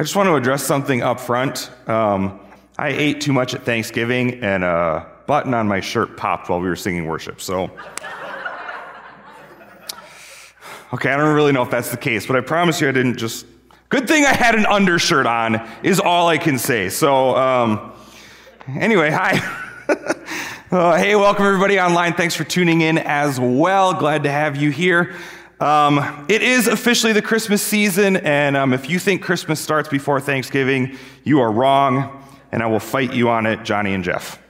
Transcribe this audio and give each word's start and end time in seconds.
I 0.00 0.02
just 0.02 0.16
want 0.16 0.28
to 0.28 0.34
address 0.34 0.64
something 0.64 1.02
up 1.02 1.20
front. 1.20 1.70
Um, 1.86 2.40
I 2.78 2.88
ate 2.88 3.20
too 3.20 3.34
much 3.34 3.52
at 3.52 3.64
Thanksgiving, 3.64 4.42
and 4.42 4.64
a 4.64 5.06
button 5.26 5.52
on 5.52 5.68
my 5.68 5.80
shirt 5.80 6.16
popped 6.16 6.48
while 6.48 6.58
we 6.58 6.70
were 6.70 6.74
singing 6.74 7.04
worship. 7.04 7.38
So, 7.38 7.64
okay, 10.94 11.12
I 11.12 11.16
don't 11.18 11.34
really 11.34 11.52
know 11.52 11.60
if 11.60 11.68
that's 11.68 11.90
the 11.90 11.98
case, 11.98 12.26
but 12.26 12.34
I 12.34 12.40
promise 12.40 12.80
you 12.80 12.88
I 12.88 12.92
didn't 12.92 13.18
just. 13.18 13.44
Good 13.90 14.08
thing 14.08 14.24
I 14.24 14.32
had 14.32 14.54
an 14.54 14.64
undershirt 14.64 15.26
on, 15.26 15.68
is 15.82 16.00
all 16.00 16.28
I 16.28 16.38
can 16.38 16.56
say. 16.56 16.88
So, 16.88 17.36
um, 17.36 17.92
anyway, 18.68 19.10
hi. 19.10 19.38
uh, 20.70 20.96
hey, 20.96 21.14
welcome 21.14 21.44
everybody 21.44 21.78
online. 21.78 22.14
Thanks 22.14 22.34
for 22.34 22.44
tuning 22.44 22.80
in 22.80 22.96
as 22.96 23.38
well. 23.38 23.92
Glad 23.92 24.22
to 24.22 24.30
have 24.30 24.56
you 24.56 24.70
here. 24.70 25.14
Um, 25.60 26.24
it 26.30 26.40
is 26.40 26.68
officially 26.68 27.12
the 27.12 27.20
Christmas 27.20 27.62
season, 27.62 28.16
and 28.16 28.56
um, 28.56 28.72
if 28.72 28.88
you 28.88 28.98
think 28.98 29.22
Christmas 29.22 29.60
starts 29.60 29.90
before 29.90 30.18
Thanksgiving, 30.18 30.96
you 31.22 31.40
are 31.40 31.52
wrong, 31.52 32.24
and 32.50 32.62
I 32.62 32.66
will 32.66 32.80
fight 32.80 33.12
you 33.12 33.28
on 33.28 33.44
it, 33.44 33.62
Johnny 33.62 33.92
and 33.92 34.02
Jeff. 34.02 34.40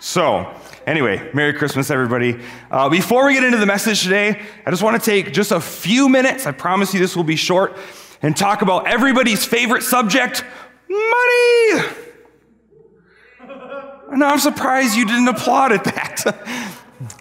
So, 0.00 0.52
anyway, 0.84 1.30
Merry 1.32 1.54
Christmas, 1.54 1.92
everybody. 1.92 2.40
Uh, 2.72 2.88
before 2.88 3.24
we 3.26 3.34
get 3.34 3.44
into 3.44 3.58
the 3.58 3.66
message 3.66 4.02
today, 4.02 4.42
I 4.66 4.70
just 4.70 4.82
want 4.82 5.00
to 5.00 5.10
take 5.10 5.32
just 5.32 5.52
a 5.52 5.60
few 5.60 6.08
minutes, 6.08 6.44
I 6.44 6.50
promise 6.50 6.92
you 6.92 6.98
this 6.98 7.14
will 7.14 7.22
be 7.22 7.36
short, 7.36 7.76
and 8.20 8.36
talk 8.36 8.62
about 8.62 8.88
everybody's 8.88 9.44
favorite 9.44 9.84
subject 9.84 10.44
money. 10.88 11.84
No, 14.14 14.26
I'm 14.26 14.38
surprised 14.38 14.94
you 14.94 15.06
didn't 15.06 15.28
applaud 15.28 15.72
at 15.72 15.84
that. 15.84 16.68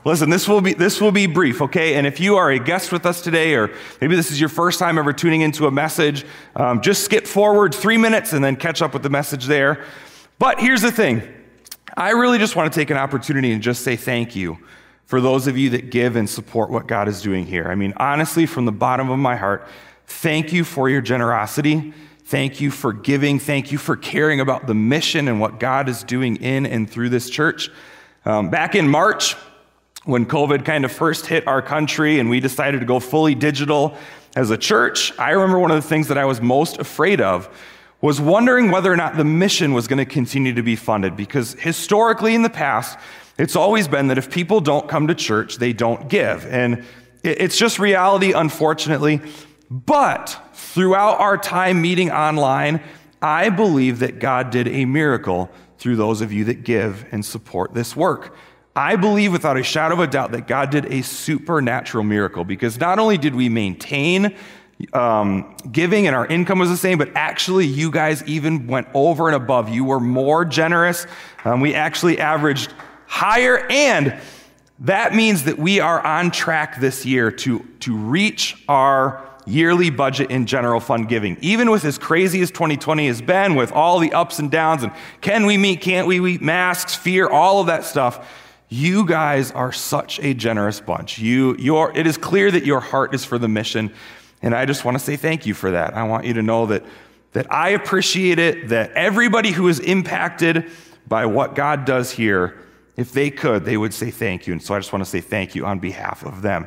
Listen, 0.03 0.31
this 0.31 0.47
will 0.47 0.61
be 0.61 0.73
this 0.73 0.99
will 0.99 1.11
be 1.11 1.27
brief, 1.27 1.61
okay? 1.61 1.93
And 1.93 2.07
if 2.07 2.19
you 2.19 2.35
are 2.35 2.49
a 2.49 2.57
guest 2.57 2.91
with 2.91 3.05
us 3.05 3.21
today, 3.21 3.53
or 3.53 3.71
maybe 3.99 4.15
this 4.15 4.31
is 4.31 4.39
your 4.39 4.49
first 4.49 4.79
time 4.79 4.97
ever 4.97 5.13
tuning 5.13 5.41
into 5.41 5.67
a 5.67 5.71
message, 5.71 6.25
um, 6.55 6.81
just 6.81 7.03
skip 7.03 7.27
forward 7.27 7.75
three 7.75 7.97
minutes 7.97 8.33
and 8.33 8.43
then 8.43 8.55
catch 8.55 8.81
up 8.81 8.93
with 8.93 9.03
the 9.03 9.09
message 9.09 9.45
there. 9.45 9.85
But 10.39 10.59
here's 10.59 10.81
the 10.81 10.91
thing: 10.91 11.21
I 11.95 12.11
really 12.11 12.39
just 12.39 12.55
want 12.55 12.71
to 12.73 12.79
take 12.79 12.89
an 12.89 12.97
opportunity 12.97 13.51
and 13.51 13.61
just 13.61 13.83
say 13.83 13.95
thank 13.95 14.35
you 14.35 14.57
for 15.05 15.21
those 15.21 15.45
of 15.45 15.55
you 15.57 15.69
that 15.71 15.91
give 15.91 16.15
and 16.15 16.27
support 16.27 16.71
what 16.71 16.87
God 16.87 17.07
is 17.07 17.21
doing 17.21 17.45
here. 17.45 17.67
I 17.67 17.75
mean, 17.75 17.93
honestly, 17.97 18.47
from 18.47 18.65
the 18.65 18.71
bottom 18.71 19.11
of 19.11 19.19
my 19.19 19.35
heart, 19.35 19.67
thank 20.07 20.51
you 20.51 20.63
for 20.63 20.89
your 20.89 21.01
generosity. 21.01 21.93
Thank 22.23 22.61
you 22.61 22.71
for 22.71 22.93
giving. 22.93 23.37
Thank 23.37 23.71
you 23.71 23.77
for 23.77 23.97
caring 23.97 24.39
about 24.39 24.65
the 24.65 24.73
mission 24.73 25.27
and 25.27 25.39
what 25.39 25.59
God 25.59 25.89
is 25.89 26.01
doing 26.03 26.37
in 26.37 26.65
and 26.65 26.89
through 26.89 27.09
this 27.09 27.29
church. 27.29 27.69
Um, 28.23 28.49
back 28.49 28.73
in 28.73 28.87
March, 28.87 29.35
when 30.03 30.25
COVID 30.25 30.65
kind 30.65 30.83
of 30.83 30.91
first 30.91 31.27
hit 31.27 31.47
our 31.47 31.61
country 31.61 32.19
and 32.19 32.29
we 32.29 32.39
decided 32.39 32.79
to 32.79 32.85
go 32.85 32.99
fully 32.99 33.35
digital 33.35 33.95
as 34.35 34.49
a 34.49 34.57
church, 34.57 35.17
I 35.19 35.31
remember 35.31 35.59
one 35.59 35.71
of 35.71 35.81
the 35.81 35.87
things 35.87 36.07
that 36.07 36.17
I 36.17 36.25
was 36.25 36.41
most 36.41 36.79
afraid 36.79 37.21
of 37.21 37.49
was 38.01 38.19
wondering 38.19 38.71
whether 38.71 38.91
or 38.91 38.97
not 38.97 39.15
the 39.15 39.23
mission 39.23 39.73
was 39.73 39.87
going 39.87 39.99
to 39.99 40.05
continue 40.05 40.53
to 40.55 40.63
be 40.63 40.75
funded. 40.75 41.15
Because 41.15 41.53
historically 41.53 42.33
in 42.33 42.41
the 42.41 42.49
past, 42.49 42.97
it's 43.37 43.55
always 43.55 43.87
been 43.87 44.07
that 44.07 44.17
if 44.17 44.31
people 44.31 44.59
don't 44.59 44.89
come 44.89 45.07
to 45.07 45.15
church, 45.15 45.57
they 45.57 45.71
don't 45.71 46.09
give. 46.09 46.47
And 46.47 46.83
it's 47.23 47.57
just 47.57 47.77
reality, 47.77 48.33
unfortunately. 48.33 49.21
But 49.69 50.35
throughout 50.53 51.19
our 51.19 51.37
time 51.37 51.79
meeting 51.79 52.09
online, 52.09 52.81
I 53.21 53.49
believe 53.49 53.99
that 53.99 54.17
God 54.17 54.49
did 54.49 54.67
a 54.67 54.85
miracle 54.85 55.51
through 55.77 55.95
those 55.95 56.21
of 56.21 56.33
you 56.33 56.45
that 56.45 56.63
give 56.63 57.05
and 57.11 57.23
support 57.23 57.75
this 57.75 57.95
work. 57.95 58.35
I 58.75 58.95
believe 58.95 59.33
without 59.33 59.57
a 59.57 59.63
shadow 59.63 59.95
of 59.95 59.99
a 59.99 60.07
doubt 60.07 60.31
that 60.31 60.47
God 60.47 60.69
did 60.69 60.85
a 60.85 61.01
supernatural 61.01 62.03
miracle 62.03 62.45
because 62.45 62.79
not 62.79 62.99
only 62.99 63.17
did 63.17 63.35
we 63.35 63.49
maintain 63.49 64.35
um, 64.93 65.55
giving 65.71 66.07
and 66.07 66.15
our 66.15 66.25
income 66.25 66.59
was 66.59 66.69
the 66.69 66.77
same, 66.77 66.97
but 66.97 67.09
actually 67.15 67.65
you 67.65 67.91
guys 67.91 68.23
even 68.23 68.67
went 68.67 68.87
over 68.93 69.27
and 69.27 69.35
above. 69.35 69.69
You 69.69 69.83
were 69.83 69.99
more 69.99 70.45
generous. 70.45 71.05
Um, 71.43 71.59
we 71.59 71.75
actually 71.75 72.19
averaged 72.19 72.73
higher, 73.07 73.67
and 73.69 74.19
that 74.79 75.13
means 75.13 75.43
that 75.43 75.57
we 75.57 75.79
are 75.79 76.03
on 76.05 76.31
track 76.31 76.79
this 76.79 77.05
year 77.05 77.29
to, 77.29 77.59
to 77.81 77.95
reach 77.95 78.63
our 78.69 79.27
yearly 79.45 79.89
budget 79.89 80.31
in 80.31 80.45
general 80.45 80.79
fund 80.79 81.09
giving. 81.09 81.37
Even 81.41 81.69
with 81.69 81.83
as 81.83 81.97
crazy 81.97 82.41
as 82.41 82.49
2020 82.51 83.07
has 83.07 83.21
been, 83.21 83.55
with 83.55 83.71
all 83.71 83.99
the 83.99 84.13
ups 84.13 84.39
and 84.39 84.49
downs, 84.49 84.81
and 84.81 84.93
can 85.19 85.45
we 85.45 85.57
meet, 85.57 85.81
can't 85.81 86.07
we 86.07 86.19
meet, 86.19 86.41
masks, 86.41 86.95
fear, 86.95 87.27
all 87.27 87.59
of 87.59 87.67
that 87.67 87.83
stuff 87.83 88.25
you 88.71 89.05
guys 89.05 89.51
are 89.51 89.73
such 89.73 90.17
a 90.21 90.33
generous 90.33 90.79
bunch. 90.79 91.19
You, 91.19 91.57
you're, 91.59 91.91
it 91.93 92.07
is 92.07 92.17
clear 92.17 92.49
that 92.49 92.65
your 92.65 92.79
heart 92.79 93.13
is 93.13 93.25
for 93.25 93.37
the 93.37 93.49
mission, 93.49 93.93
and 94.41 94.55
I 94.55 94.65
just 94.65 94.85
want 94.85 94.97
to 94.97 95.03
say 95.03 95.17
thank 95.17 95.45
you 95.45 95.53
for 95.53 95.71
that. 95.71 95.93
I 95.93 96.03
want 96.03 96.25
you 96.25 96.33
to 96.35 96.41
know 96.41 96.67
that, 96.67 96.85
that 97.33 97.51
I 97.51 97.71
appreciate 97.71 98.39
it, 98.39 98.69
that 98.69 98.93
everybody 98.93 99.51
who 99.51 99.67
is 99.67 99.79
impacted 99.79 100.71
by 101.05 101.25
what 101.25 101.53
God 101.53 101.83
does 101.83 102.11
here, 102.11 102.57
if 102.95 103.11
they 103.11 103.29
could, 103.29 103.65
they 103.65 103.75
would 103.75 103.93
say 103.93 104.09
thank 104.09 104.47
you. 104.47 104.53
And 104.53 104.63
so 104.63 104.73
I 104.73 104.79
just 104.79 104.93
want 104.93 105.03
to 105.03 105.09
say 105.09 105.19
thank 105.19 105.53
you 105.53 105.65
on 105.65 105.79
behalf 105.79 106.23
of 106.23 106.41
them. 106.41 106.65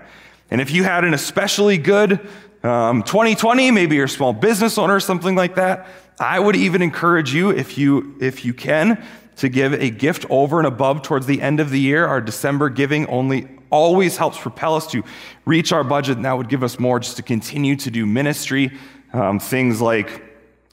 And 0.51 0.61
if 0.61 0.71
you 0.71 0.85
had 0.85 1.05
an 1.05 1.15
especially 1.15 1.79
good 1.79 2.21
um, 2.63 3.03
2020, 3.03 3.71
maybe 3.71 3.97
you're 3.97 4.05
a 4.05 4.09
small 4.11 4.35
business 4.35 4.77
owner 4.77 4.95
or 4.95 5.01
something 5.01 5.35
like 5.35 5.55
that, 5.55 5.87
I 6.21 6.39
would 6.39 6.55
even 6.55 6.83
encourage 6.83 7.33
you, 7.33 7.49
if 7.49 7.79
you, 7.79 8.15
if 8.21 8.45
you 8.45 8.53
can, 8.53 9.03
to 9.37 9.49
give 9.49 9.73
a 9.73 9.91
gift 9.91 10.27
over 10.31 10.59
and 10.59 10.67
above 10.67 11.03
towards 11.03 11.27
the 11.27 11.41
end 11.43 11.61
of 11.61 11.71
the 11.71 11.81
year. 11.81 12.07
Our 12.07 12.21
December 12.21 12.69
giving 12.71 13.07
only 13.07 13.49
always 13.71 14.17
helps 14.17 14.39
propel 14.39 14.77
us 14.77 14.87
to 14.93 15.03
reach 15.45 15.73
our 15.73 15.83
budget, 15.83 16.17
and 16.17 16.25
that 16.25 16.37
would 16.37 16.49
give 16.49 16.63
us 16.63 16.79
more 16.79 17.01
just 17.01 17.17
to 17.17 17.23
continue 17.23 17.75
to 17.77 17.91
do 17.91 18.07
ministry. 18.07 18.71
Um, 19.13 19.39
things 19.39 19.81
like 19.81 20.23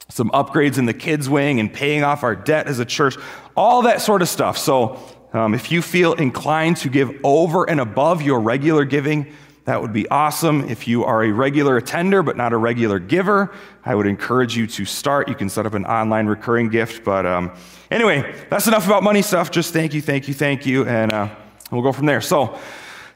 some 0.08 0.30
upgrades 0.30 0.78
in 0.78 0.86
the 0.86 0.94
kids' 0.94 1.28
wing 1.28 1.58
and 1.58 1.72
paying 1.72 2.04
off 2.04 2.22
our 2.22 2.36
debt 2.36 2.66
as 2.66 2.78
a 2.78 2.84
church, 2.84 3.16
all 3.56 3.82
that 3.82 4.00
sort 4.00 4.22
of 4.22 4.28
stuff. 4.28 4.58
So, 4.58 4.98
um, 5.32 5.54
if 5.54 5.72
you 5.72 5.80
feel 5.80 6.12
inclined 6.12 6.76
to 6.78 6.90
give 6.90 7.18
over 7.24 7.68
and 7.68 7.80
above 7.80 8.20
your 8.20 8.38
regular 8.40 8.84
giving, 8.84 9.32
that 9.64 9.80
would 9.80 9.92
be 9.92 10.08
awesome. 10.08 10.68
If 10.68 10.88
you 10.88 11.04
are 11.04 11.22
a 11.22 11.30
regular 11.30 11.76
attender 11.76 12.22
but 12.22 12.36
not 12.36 12.52
a 12.52 12.56
regular 12.56 12.98
giver, 12.98 13.54
I 13.84 13.94
would 13.94 14.06
encourage 14.06 14.56
you 14.56 14.66
to 14.66 14.84
start. 14.84 15.28
You 15.28 15.36
can 15.36 15.48
set 15.48 15.66
up 15.66 15.74
an 15.74 15.86
online 15.86 16.26
recurring 16.26 16.68
gift. 16.68 17.04
But 17.04 17.26
um, 17.26 17.52
anyway, 17.90 18.34
that's 18.50 18.66
enough 18.66 18.86
about 18.86 19.04
money 19.04 19.22
stuff. 19.22 19.52
Just 19.52 19.72
thank 19.72 19.94
you, 19.94 20.02
thank 20.02 20.26
you, 20.26 20.34
thank 20.34 20.66
you. 20.66 20.84
And 20.86 21.12
uh, 21.12 21.28
we'll 21.70 21.82
go 21.82 21.92
from 21.92 22.06
there. 22.06 22.20
So 22.20 22.58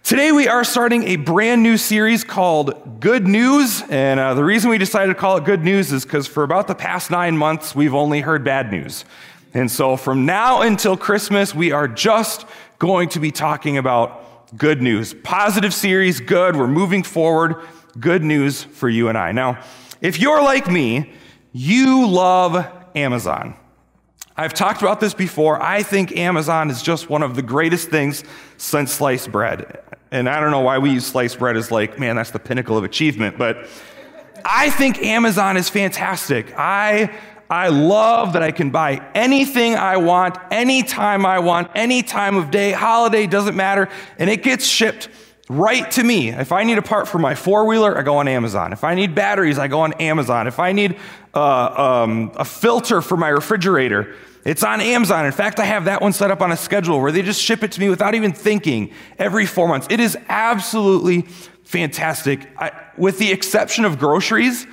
today 0.05 0.31
we 0.31 0.47
are 0.47 0.63
starting 0.63 1.03
a 1.09 1.17
brand 1.17 1.65
new 1.65 1.77
series 1.77 2.23
called 2.23 3.01
Good 3.01 3.27
News. 3.27 3.83
And 3.91 4.21
uh, 4.21 4.35
the 4.35 4.45
reason 4.45 4.71
we 4.71 4.79
decided 4.79 5.13
to 5.15 5.19
call 5.19 5.37
it 5.39 5.45
Good 5.45 5.65
News 5.65 5.91
is 5.91 6.05
because 6.05 6.29
for 6.29 6.45
about 6.45 6.69
the 6.69 6.77
past 6.77 7.11
nine 7.11 7.37
months, 7.37 7.75
we've 7.75 7.95
only 7.95 8.21
heard 8.21 8.45
bad 8.45 8.71
news. 8.71 9.05
And 9.53 9.69
so 9.69 9.97
from 9.97 10.27
now 10.27 10.61
until 10.61 10.97
Christmas, 10.97 11.57
we 11.57 11.73
are 11.73 11.89
just 11.89 12.47
going 12.79 13.09
to 13.09 13.19
be 13.19 13.33
talking 13.33 13.79
about 13.79 14.26
good 14.57 14.83
news. 14.83 15.15
Positive 15.23 15.73
series, 15.73 16.21
good. 16.21 16.57
We're 16.57 16.67
moving 16.67 17.03
forward. 17.03 17.57
Good 17.99 18.23
news 18.23 18.63
for 18.63 18.89
you 18.89 19.09
and 19.09 19.17
I. 19.17 19.33
Now, 19.33 19.63
if 20.01 20.21
you're 20.21 20.43
like 20.43 20.71
me, 20.71 21.13
you 21.53 22.07
love 22.07 22.67
Amazon. 22.95 23.57
I've 24.37 24.53
talked 24.53 24.83
about 24.83 25.01
this 25.01 25.15
before. 25.15 25.61
I 25.63 25.83
think 25.83 26.15
Amazon 26.17 26.71
is 26.71 26.83
just 26.83 27.09
one 27.09 27.23
of 27.23 27.37
the 27.37 27.43
greatest 27.43 27.89
things 27.89 28.23
since 28.59 28.93
sliced 28.93 29.33
bread. 29.33 29.81
And 30.11 30.29
I 30.29 30.41
don't 30.41 30.51
know 30.51 30.61
why 30.61 30.79
we 30.79 30.91
use 30.91 31.07
sliced 31.07 31.39
bread 31.39 31.57
as 31.57 31.71
like, 31.71 31.99
man, 31.99 32.17
that's 32.17 32.31
the 32.31 32.39
pinnacle 32.39 32.77
of 32.77 32.85
achievement, 32.85 33.39
but 33.39 33.67
I 34.45 34.71
think 34.71 34.99
Amazon 34.99 35.57
is 35.57 35.69
fantastic. 35.69 36.53
I 36.57 37.19
I 37.49 37.69
love 37.69 38.33
that 38.33 38.43
I 38.43 38.51
can 38.51 38.71
buy 38.71 39.07
anything 39.15 39.75
I 39.75 39.99
want, 39.99 40.37
anytime 40.51 41.25
I 41.25 41.39
want, 41.39 41.71
any 41.75 42.03
time 42.03 42.37
of 42.37 42.51
day, 42.51 42.73
holiday, 42.73 43.27
doesn't 43.27 43.57
matter, 43.57 43.89
and 44.19 44.29
it 44.29 44.43
gets 44.43 44.67
shipped 44.67 45.09
right 45.49 45.89
to 45.93 46.03
me. 46.03 46.31
If 46.31 46.51
I 46.51 46.65
need 46.65 46.79
a 46.79 46.83
part 46.83 47.07
for 47.07 47.19
my 47.19 47.35
four 47.35 47.67
wheeler, 47.67 47.97
I 47.97 48.03
go 48.03 48.17
on 48.17 48.27
Amazon. 48.27 48.73
If 48.73 48.83
I 48.83 48.95
need 48.95 49.15
batteries, 49.15 49.59
I 49.59 49.69
go 49.69 49.81
on 49.81 49.93
Amazon. 49.95 50.47
If 50.47 50.59
I 50.59 50.73
need 50.73 50.99
uh, 51.35 52.03
um, 52.03 52.33
a 52.37 52.45
filter 52.45 53.01
for 53.01 53.17
my 53.17 53.29
refrigerator, 53.29 54.17
it's 54.45 54.63
on 54.63 54.81
Amazon. 54.81 55.27
In 55.27 55.33
fact, 55.33 55.59
I 55.61 55.65
have 55.65 55.87
that 55.87 56.01
one 56.01 56.13
set 56.13 56.31
up 56.31 56.41
on 56.41 56.53
a 56.53 56.57
schedule 56.57 57.01
where 57.01 57.13
they 57.13 57.23
just 57.23 57.43
ship 57.43 57.63
it 57.63 57.73
to 57.73 57.81
me 57.81 57.89
without 57.89 58.15
even 58.15 58.33
thinking 58.33 58.93
every 59.19 59.47
four 59.47 59.69
months. 59.69 59.87
It 59.91 60.01
is 60.01 60.17
absolutely 60.29 61.23
fantastic. 61.65 62.49
I, 62.59 62.71
with 62.97 63.19
the 63.19 63.31
exception 63.31 63.85
of 63.85 63.99
groceries, 63.99 64.67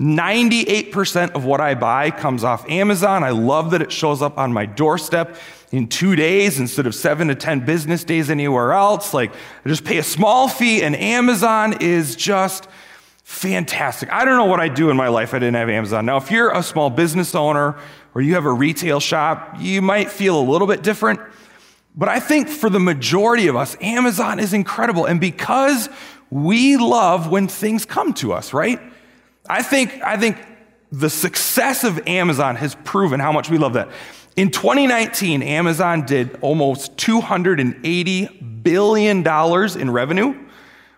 98% 0.00 1.32
of 1.32 1.44
what 1.44 1.60
I 1.60 1.74
buy 1.74 2.10
comes 2.10 2.44
off 2.44 2.68
Amazon. 2.68 3.24
I 3.24 3.30
love 3.30 3.70
that 3.70 3.80
it 3.80 3.90
shows 3.90 4.20
up 4.20 4.36
on 4.36 4.52
my 4.52 4.66
doorstep 4.66 5.36
in 5.72 5.88
two 5.88 6.14
days 6.16 6.60
instead 6.60 6.86
of 6.86 6.94
seven 6.94 7.28
to 7.28 7.34
10 7.34 7.64
business 7.64 8.04
days 8.04 8.28
anywhere 8.28 8.72
else. 8.72 9.14
Like, 9.14 9.32
I 9.64 9.68
just 9.68 9.84
pay 9.84 9.98
a 9.98 10.02
small 10.02 10.48
fee, 10.48 10.82
and 10.82 10.94
Amazon 10.94 11.78
is 11.80 12.14
just 12.14 12.68
fantastic. 13.24 14.12
I 14.12 14.24
don't 14.24 14.36
know 14.36 14.44
what 14.44 14.60
I'd 14.60 14.74
do 14.74 14.90
in 14.90 14.96
my 14.96 15.08
life 15.08 15.30
if 15.30 15.34
I 15.34 15.38
didn't 15.38 15.56
have 15.56 15.70
Amazon. 15.70 16.06
Now, 16.06 16.18
if 16.18 16.30
you're 16.30 16.52
a 16.52 16.62
small 16.62 16.90
business 16.90 17.34
owner 17.34 17.76
or 18.14 18.20
you 18.20 18.34
have 18.34 18.44
a 18.44 18.52
retail 18.52 19.00
shop, 19.00 19.56
you 19.58 19.82
might 19.82 20.10
feel 20.10 20.38
a 20.38 20.44
little 20.44 20.66
bit 20.66 20.82
different. 20.82 21.20
But 21.96 22.10
I 22.10 22.20
think 22.20 22.48
for 22.48 22.68
the 22.68 22.78
majority 22.78 23.48
of 23.48 23.56
us, 23.56 23.76
Amazon 23.80 24.38
is 24.38 24.52
incredible. 24.52 25.06
And 25.06 25.20
because 25.20 25.88
we 26.30 26.76
love 26.76 27.30
when 27.30 27.48
things 27.48 27.86
come 27.86 28.12
to 28.14 28.32
us, 28.32 28.52
right? 28.52 28.80
I 29.48 29.62
think, 29.62 30.02
I 30.02 30.16
think 30.16 30.38
the 30.92 31.10
success 31.10 31.84
of 31.84 32.06
Amazon 32.06 32.56
has 32.56 32.74
proven 32.84 33.20
how 33.20 33.32
much 33.32 33.50
we 33.50 33.58
love 33.58 33.74
that. 33.74 33.88
In 34.36 34.50
2019, 34.50 35.42
Amazon 35.42 36.04
did 36.04 36.38
almost 36.42 36.96
$280 36.96 38.62
billion 38.62 39.26
in 39.80 39.90
revenue, 39.90 40.46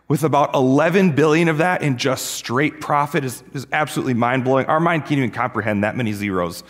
with 0.08 0.24
about 0.24 0.54
11 0.54 1.12
billion 1.12 1.48
of 1.48 1.58
that 1.58 1.82
in 1.82 1.98
just 1.98 2.26
straight 2.32 2.80
profit 2.80 3.24
is, 3.24 3.44
is 3.52 3.66
absolutely 3.72 4.14
mind 4.14 4.42
blowing. 4.42 4.66
Our 4.66 4.80
mind 4.80 5.02
can't 5.02 5.18
even 5.18 5.30
comprehend 5.30 5.84
that 5.84 5.96
many 5.96 6.12
zeros. 6.12 6.64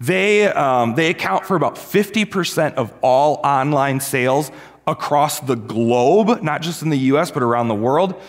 They, 0.00 0.46
um, 0.48 0.94
they 0.94 1.10
account 1.10 1.46
for 1.46 1.56
about 1.56 1.76
50% 1.76 2.74
of 2.74 2.92
all 3.00 3.40
online 3.44 4.00
sales 4.00 4.50
across 4.86 5.40
the 5.40 5.54
globe, 5.54 6.42
not 6.42 6.62
just 6.62 6.82
in 6.82 6.90
the 6.90 6.98
US, 6.98 7.30
but 7.30 7.42
around 7.42 7.68
the 7.68 7.74
world. 7.74 8.20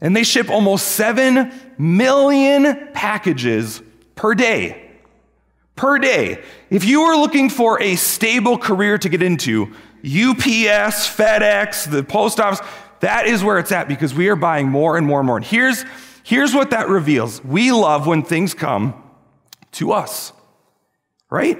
And 0.00 0.14
they 0.14 0.24
ship 0.24 0.50
almost 0.50 0.88
7 0.88 1.52
million 1.78 2.88
packages 2.92 3.82
per 4.14 4.34
day. 4.34 4.90
Per 5.74 5.98
day. 5.98 6.42
If 6.70 6.84
you 6.84 7.02
are 7.02 7.16
looking 7.16 7.50
for 7.50 7.80
a 7.80 7.96
stable 7.96 8.58
career 8.58 8.98
to 8.98 9.08
get 9.08 9.22
into, 9.22 9.72
UPS, 10.04 11.08
FedEx, 11.08 11.90
the 11.90 12.02
post 12.02 12.40
office, 12.40 12.66
that 13.00 13.26
is 13.26 13.42
where 13.42 13.58
it's 13.58 13.72
at 13.72 13.88
because 13.88 14.14
we 14.14 14.28
are 14.28 14.36
buying 14.36 14.68
more 14.68 14.96
and 14.96 15.06
more 15.06 15.20
and 15.20 15.26
more. 15.26 15.36
And 15.36 15.44
here's, 15.44 15.84
here's 16.22 16.54
what 16.54 16.70
that 16.70 16.88
reveals 16.88 17.44
we 17.44 17.72
love 17.72 18.06
when 18.06 18.22
things 18.22 18.54
come 18.54 19.02
to 19.72 19.92
us, 19.92 20.32
right? 21.30 21.58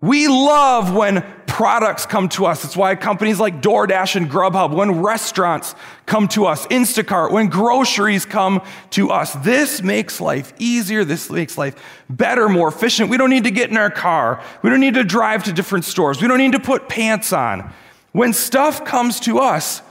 We 0.00 0.28
love 0.28 0.94
when 0.94 1.22
products 1.48 2.06
come 2.06 2.28
to 2.28 2.46
us. 2.46 2.64
It's 2.64 2.76
why 2.76 2.94
companies 2.94 3.40
like 3.40 3.60
DoorDash 3.60 4.14
and 4.14 4.30
Grubhub, 4.30 4.72
when 4.72 5.02
restaurants 5.02 5.74
come 6.06 6.28
to 6.28 6.46
us, 6.46 6.68
Instacart, 6.68 7.32
when 7.32 7.48
groceries 7.48 8.24
come 8.24 8.62
to 8.90 9.10
us. 9.10 9.34
This 9.34 9.82
makes 9.82 10.20
life 10.20 10.52
easier. 10.60 11.04
This 11.04 11.28
makes 11.28 11.58
life 11.58 11.74
better, 12.08 12.48
more 12.48 12.68
efficient. 12.68 13.10
We 13.10 13.16
don't 13.16 13.30
need 13.30 13.42
to 13.42 13.50
get 13.50 13.70
in 13.70 13.76
our 13.76 13.90
car. 13.90 14.40
We 14.62 14.70
don't 14.70 14.78
need 14.78 14.94
to 14.94 15.02
drive 15.02 15.42
to 15.44 15.52
different 15.52 15.84
stores. 15.84 16.22
We 16.22 16.28
don't 16.28 16.38
need 16.38 16.52
to 16.52 16.60
put 16.60 16.88
pants 16.88 17.32
on. 17.32 17.72
When 18.12 18.32
stuff 18.32 18.84
comes 18.84 19.18
to 19.20 19.40
us, 19.40 19.82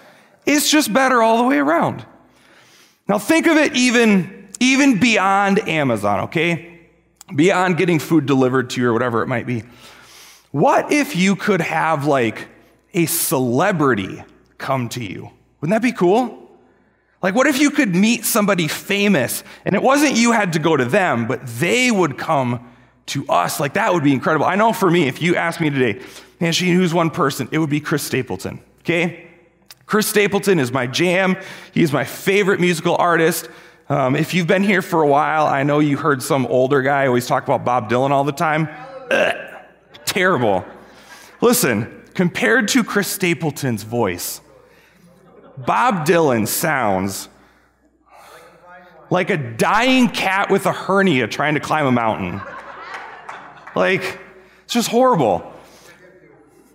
it's 0.45 0.71
just 0.71 0.93
better 0.93 1.21
all 1.21 1.37
the 1.37 1.49
way 1.49 1.57
around. 1.57 2.05
Now 3.09 3.19
think 3.19 3.45
of 3.45 3.57
it 3.57 3.75
even, 3.75 4.47
even 4.61 5.01
beyond 5.01 5.67
Amazon, 5.67 6.21
okay? 6.21 6.79
Beyond 7.35 7.75
getting 7.75 7.99
food 7.99 8.25
delivered 8.25 8.69
to 8.69 8.81
you 8.81 8.87
or 8.87 8.93
whatever 8.93 9.21
it 9.21 9.27
might 9.27 9.45
be. 9.45 9.63
What 10.51 10.91
if 10.91 11.15
you 11.15 11.35
could 11.35 11.61
have 11.61 12.05
like 12.05 12.47
a 12.93 13.05
celebrity 13.05 14.23
come 14.57 14.89
to 14.89 15.03
you? 15.03 15.29
Wouldn't 15.61 15.75
that 15.75 15.81
be 15.81 15.91
cool? 15.91 16.47
Like, 17.21 17.33
what 17.33 17.47
if 17.47 17.59
you 17.59 17.71
could 17.71 17.95
meet 17.95 18.25
somebody 18.25 18.67
famous 18.67 19.43
and 19.65 19.75
it 19.75 19.81
wasn't 19.81 20.15
you 20.15 20.31
had 20.31 20.53
to 20.53 20.59
go 20.59 20.77
to 20.77 20.85
them, 20.85 21.27
but 21.27 21.45
they 21.45 21.89
would 21.89 22.17
come 22.17 22.69
to 23.07 23.27
us? 23.27 23.59
Like, 23.59 23.73
that 23.73 23.93
would 23.93 24.03
be 24.03 24.13
incredible. 24.13 24.45
I 24.45 24.55
know 24.55 24.71
for 24.71 24.89
me, 24.89 25.07
if 25.07 25.21
you 25.21 25.35
asked 25.35 25.59
me 25.59 25.69
today, 25.69 25.99
man, 26.39 26.53
Shane, 26.53 26.75
who's 26.75 26.93
one 26.93 27.09
person? 27.09 27.49
It 27.51 27.57
would 27.57 27.71
be 27.71 27.79
Chris 27.79 28.03
Stapleton, 28.03 28.61
okay? 28.81 29.27
Chris 29.87 30.05
Stapleton 30.05 30.59
is 30.59 30.71
my 30.71 30.85
jam. 30.85 31.37
He's 31.73 31.91
my 31.91 32.03
favorite 32.03 32.59
musical 32.59 32.95
artist. 32.97 33.49
Um, 33.89 34.15
if 34.15 34.33
you've 34.33 34.47
been 34.47 34.63
here 34.63 34.83
for 34.83 35.01
a 35.01 35.07
while, 35.07 35.47
I 35.47 35.63
know 35.63 35.79
you 35.79 35.97
heard 35.97 36.21
some 36.21 36.45
older 36.45 36.83
guy 36.83 37.07
always 37.07 37.25
talk 37.25 37.43
about 37.45 37.65
Bob 37.65 37.89
Dylan 37.89 38.11
all 38.11 38.25
the 38.25 38.31
time. 38.31 38.67
Ugh 39.09 39.46
terrible. 40.07 40.65
Listen, 41.41 42.03
compared 42.15 42.67
to 42.69 42.83
Chris 42.83 43.07
Stapleton's 43.07 43.83
voice, 43.83 44.41
Bob 45.57 46.07
Dylan 46.07 46.47
sounds 46.47 47.29
like 49.09 49.29
a 49.29 49.37
dying 49.37 50.09
cat 50.09 50.49
with 50.49 50.65
a 50.65 50.71
hernia 50.71 51.27
trying 51.27 51.53
to 51.53 51.59
climb 51.59 51.85
a 51.85 51.91
mountain. 51.91 52.41
Like, 53.75 54.19
it's 54.63 54.73
just 54.73 54.89
horrible. 54.89 55.53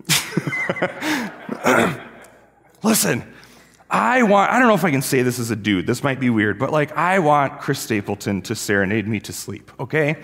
Listen, 2.83 3.23
I 3.89 4.23
want, 4.23 4.51
I 4.51 4.59
don't 4.59 4.67
know 4.67 4.73
if 4.73 4.83
I 4.83 4.91
can 4.91 5.01
say 5.01 5.21
this 5.21 5.37
as 5.39 5.51
a 5.51 5.55
dude, 5.55 5.85
this 5.85 6.03
might 6.03 6.19
be 6.19 6.29
weird, 6.29 6.57
but 6.57 6.71
like, 6.71 6.97
I 6.97 7.19
want 7.19 7.59
Chris 7.59 7.79
Stapleton 7.79 8.41
to 8.43 8.55
serenade 8.55 9.07
me 9.07 9.19
to 9.21 9.33
sleep, 9.33 9.71
okay? 9.79 10.17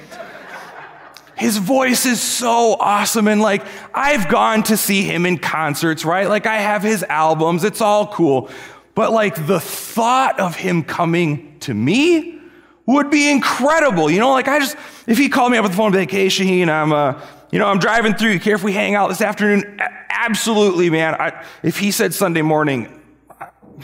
His 1.40 1.58
voice 1.58 2.06
is 2.06 2.22
so 2.22 2.76
awesome. 2.80 3.28
And 3.28 3.42
like, 3.42 3.66
I've 3.94 4.28
gone 4.30 4.64
to 4.64 4.78
see 4.78 5.04
him 5.04 5.26
in 5.26 5.38
concerts, 5.38 6.06
right? 6.06 6.28
Like, 6.28 6.46
I 6.46 6.58
have 6.58 6.84
his 6.84 7.04
albums, 7.04 7.64
it's 7.64 7.82
all 7.82 8.08
cool. 8.08 8.50
But 8.96 9.12
like, 9.12 9.48
the 9.48 9.60
thought 9.60 10.40
of 10.40 10.56
him 10.56 10.84
coming 10.84 11.58
to 11.62 11.74
me 11.74 12.40
would 12.86 13.10
be 13.10 13.32
incredible. 13.32 14.10
You 14.10 14.20
know, 14.20 14.32
like, 14.32 14.48
I 14.48 14.60
just, 14.60 14.76
if 15.08 15.18
he 15.18 15.30
called 15.30 15.52
me 15.52 15.58
up 15.58 15.66
on 15.66 15.72
the 15.72 15.78
phone, 15.78 15.92
like, 15.92 16.12
hey, 16.12 16.28
Shaheen, 16.28 16.70
I'm, 16.70 16.92
uh, 16.92 17.22
you 17.52 17.60
know, 17.60 17.68
I'm 17.68 17.80
driving 17.80 18.14
through. 18.14 18.32
You 18.32 18.40
care 18.40 18.56
if 18.56 18.64
we 18.64 18.74
hang 18.74 18.96
out 18.96 19.10
this 19.10 19.22
afternoon? 19.22 19.80
Absolutely, 20.10 20.90
man. 20.90 21.16
I, 21.16 21.46
if 21.64 21.80
he 21.80 21.92
said 21.92 22.14
Sunday 22.14 22.42
morning, 22.42 23.02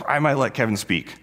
I 0.07 0.19
might 0.19 0.35
let 0.35 0.53
Kevin 0.53 0.77
speak. 0.77 1.15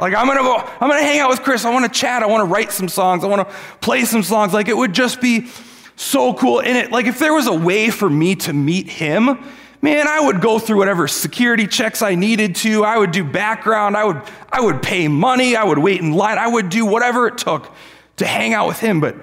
Like 0.00 0.14
I'm 0.14 0.26
gonna 0.26 0.42
go, 0.42 0.56
I'm 0.56 0.88
gonna 0.88 1.02
hang 1.02 1.20
out 1.20 1.30
with 1.30 1.42
Chris. 1.42 1.64
I 1.64 1.72
want 1.72 1.92
to 1.92 2.00
chat. 2.00 2.22
I 2.22 2.26
want 2.26 2.48
to 2.48 2.52
write 2.52 2.72
some 2.72 2.88
songs. 2.88 3.24
I 3.24 3.26
want 3.26 3.48
to 3.48 3.54
play 3.80 4.04
some 4.04 4.22
songs. 4.22 4.52
Like 4.52 4.68
it 4.68 4.76
would 4.76 4.92
just 4.92 5.20
be 5.20 5.48
so 5.96 6.32
cool. 6.34 6.60
in 6.60 6.76
it, 6.76 6.92
like 6.92 7.06
if 7.06 7.18
there 7.18 7.34
was 7.34 7.46
a 7.46 7.54
way 7.54 7.90
for 7.90 8.08
me 8.08 8.36
to 8.36 8.52
meet 8.52 8.88
him, 8.88 9.38
man, 9.82 10.06
I 10.06 10.20
would 10.20 10.40
go 10.40 10.58
through 10.58 10.78
whatever 10.78 11.08
security 11.08 11.66
checks 11.66 12.02
I 12.02 12.14
needed 12.14 12.54
to. 12.56 12.84
I 12.84 12.96
would 12.98 13.10
do 13.10 13.24
background. 13.24 13.96
I 13.96 14.04
would, 14.04 14.22
I 14.50 14.60
would 14.60 14.82
pay 14.82 15.08
money. 15.08 15.56
I 15.56 15.64
would 15.64 15.78
wait 15.78 16.00
in 16.00 16.12
line. 16.12 16.38
I 16.38 16.46
would 16.46 16.68
do 16.68 16.86
whatever 16.86 17.26
it 17.26 17.38
took 17.38 17.72
to 18.16 18.26
hang 18.26 18.54
out 18.54 18.68
with 18.68 18.78
him. 18.78 19.00
But 19.00 19.16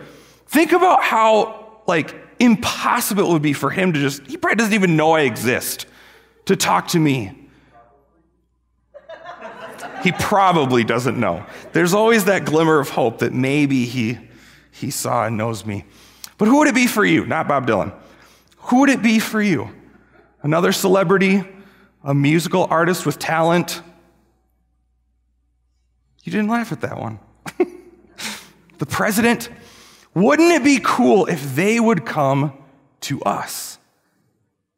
think 0.47 0.73
about 0.73 1.03
how 1.03 1.81
like 1.87 2.15
impossible 2.39 3.29
it 3.29 3.33
would 3.33 3.41
be 3.41 3.53
for 3.53 3.69
him 3.69 3.93
to 3.93 3.99
just, 3.99 4.25
he 4.27 4.37
probably 4.37 4.57
doesn't 4.57 4.73
even 4.73 4.97
know 4.97 5.13
I 5.13 5.21
exist, 5.21 5.85
to 6.45 6.55
talk 6.55 6.89
to 6.89 6.99
me 6.99 7.44
he 10.05 10.11
probably 10.11 10.83
doesn't 10.83 11.19
know. 11.19 11.43
There's 11.73 11.95
always 11.95 12.25
that 12.25 12.45
glimmer 12.45 12.79
of 12.79 12.89
hope 12.89 13.17
that 13.19 13.33
maybe 13.33 13.85
he, 13.85 14.19
he 14.69 14.91
saw 14.91 15.25
and 15.25 15.35
knows 15.35 15.65
me. 15.65 15.83
But 16.37 16.47
who 16.47 16.59
would 16.59 16.67
it 16.67 16.75
be 16.75 16.85
for 16.85 17.03
you? 17.03 17.25
Not 17.25 17.47
Bob 17.47 17.65
Dylan. 17.65 17.91
Who 18.57 18.81
would 18.81 18.89
it 18.91 19.01
be 19.01 19.17
for 19.17 19.41
you? 19.41 19.67
Another 20.43 20.71
celebrity, 20.73 21.43
a 22.03 22.13
musical 22.13 22.67
artist 22.69 23.03
with 23.03 23.17
talent? 23.17 23.81
You 26.23 26.31
didn't 26.31 26.49
laugh 26.49 26.71
at 26.71 26.81
that 26.81 26.99
one. 26.99 27.17
the 28.77 28.85
president? 28.85 29.49
Wouldn't 30.13 30.51
it 30.51 30.63
be 30.63 30.79
cool 30.83 31.25
if 31.25 31.55
they 31.55 31.79
would 31.79 32.05
come 32.05 32.53
to 33.01 33.23
us? 33.23 33.79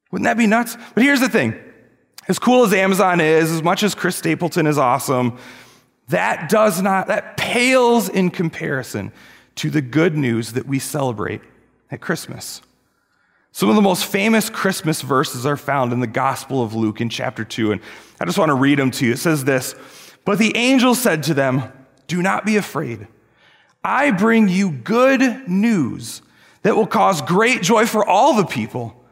Wouldn't 0.09 0.23
that 0.23 0.37
be 0.37 0.47
nuts? 0.47 0.77
But 0.95 1.03
here's 1.03 1.19
the 1.19 1.27
thing 1.27 1.61
as 2.27 2.39
cool 2.39 2.63
as 2.63 2.73
Amazon 2.73 3.21
is, 3.21 3.51
as 3.51 3.63
much 3.63 3.83
as 3.83 3.95
Chris 3.95 4.15
Stapleton 4.15 4.67
is 4.67 4.77
awesome, 4.77 5.37
that 6.09 6.49
does 6.49 6.81
not, 6.81 7.07
that 7.07 7.37
pales 7.37 8.09
in 8.09 8.29
comparison 8.29 9.11
to 9.55 9.69
the 9.69 9.81
good 9.81 10.15
news 10.15 10.53
that 10.53 10.67
we 10.67 10.79
celebrate 10.79 11.41
at 11.91 12.01
Christmas. 12.01 12.61
Some 13.51 13.69
of 13.69 13.75
the 13.75 13.81
most 13.81 14.05
famous 14.05 14.49
Christmas 14.49 15.01
verses 15.01 15.45
are 15.45 15.57
found 15.57 15.91
in 15.91 15.99
the 15.99 16.07
Gospel 16.07 16.61
of 16.61 16.75
Luke 16.75 17.01
in 17.01 17.09
chapter 17.09 17.43
2, 17.43 17.71
and 17.71 17.81
I 18.19 18.25
just 18.25 18.37
want 18.37 18.49
to 18.49 18.55
read 18.55 18.77
them 18.77 18.91
to 18.91 19.05
you. 19.05 19.13
It 19.13 19.19
says 19.19 19.43
this 19.45 19.73
But 20.25 20.37
the 20.37 20.55
angel 20.55 20.95
said 20.95 21.23
to 21.23 21.33
them, 21.33 21.71
Do 22.07 22.21
not 22.21 22.45
be 22.45 22.57
afraid. 22.57 23.07
I 23.83 24.11
bring 24.11 24.47
you 24.47 24.69
good 24.71 25.47
news 25.47 26.21
that 26.61 26.75
will 26.75 26.87
cause 26.87 27.21
great 27.21 27.61
joy 27.61 27.85
for 27.85 28.05
all 28.05 28.35
the 28.35 28.45
people. 28.45 29.03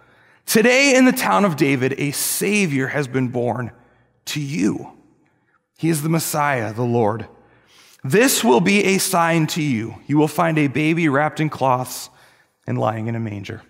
Today 0.46 0.96
in 0.96 1.06
the 1.06 1.12
town 1.12 1.46
of 1.46 1.56
David, 1.56 1.96
a 1.98 2.12
Savior 2.12 2.88
has 2.88 3.08
been 3.08 3.30
born 3.30 3.72
to 4.26 4.40
you. 4.40 4.92
He 5.78 5.90
is 5.90 6.02
the 6.02 6.10
Messiah, 6.10 6.74
the 6.74 6.84
Lord. 6.84 7.28
This 8.04 8.44
will 8.44 8.62
be 8.62 8.84
a 8.84 8.98
sign 9.00 9.48
to 9.48 9.62
you. 9.62 9.96
You 10.06 10.18
will 10.18 10.28
find 10.28 10.58
a 10.58 10.68
baby 10.68 11.10
wrapped 11.10 11.40
in 11.40 11.50
cloths 11.50 12.10
and 12.68 12.78
lying 12.78 13.08
in 13.08 13.16
a 13.16 13.20
manger. 13.20 13.64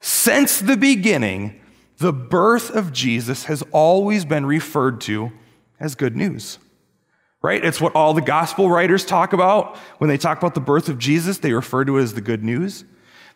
Since 0.00 0.60
the 0.60 0.76
beginning, 0.76 1.60
the 1.98 2.12
birth 2.12 2.70
of 2.70 2.92
Jesus 2.92 3.44
has 3.44 3.62
always 3.72 4.24
been 4.24 4.46
referred 4.46 5.00
to 5.02 5.32
as 5.78 5.94
good 5.94 6.16
news. 6.16 6.58
Right? 7.42 7.64
It's 7.64 7.80
what 7.80 7.94
all 7.94 8.14
the 8.14 8.20
gospel 8.20 8.70
writers 8.70 9.04
talk 9.04 9.32
about. 9.32 9.76
When 9.98 10.08
they 10.08 10.18
talk 10.18 10.38
about 10.38 10.54
the 10.54 10.60
birth 10.60 10.88
of 10.88 10.98
Jesus, 10.98 11.38
they 11.38 11.52
refer 11.52 11.84
to 11.84 11.98
it 11.98 12.02
as 12.02 12.14
the 12.14 12.20
good 12.20 12.44
news. 12.44 12.84